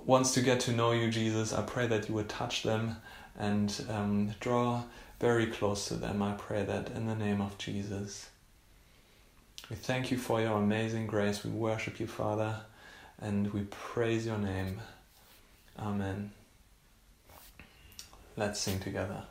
wants 0.06 0.34
to 0.34 0.42
get 0.42 0.60
to 0.62 0.72
know 0.72 0.92
you, 0.92 1.10
Jesus. 1.10 1.54
I 1.54 1.62
pray 1.64 1.88
that 1.88 2.08
you 2.08 2.16
would 2.16 2.30
touch 2.30 2.64
them 2.64 2.98
and 3.38 3.86
um, 3.90 4.34
draw 4.40 4.84
very 5.20 5.48
close 5.48 5.88
to 5.88 5.96
them. 5.96 6.22
I 6.22 6.34
pray 6.34 6.64
that 6.64 6.90
in 6.92 7.08
the 7.08 7.16
name 7.16 7.42
of 7.42 7.58
Jesus. 7.58 8.30
We 9.70 9.76
thank 9.76 10.12
you 10.12 10.18
for 10.18 10.40
your 10.40 10.58
amazing 10.58 11.08
grace. 11.08 11.44
We 11.44 11.52
worship 11.52 12.00
you, 12.00 12.08
Father. 12.08 12.62
and 13.22 13.52
we 13.54 13.62
praise 13.64 14.26
your 14.26 14.38
name. 14.38 14.82
Amen. 15.80 16.32
Let's 18.38 18.60
sing 18.60 18.80
together. 18.80 19.24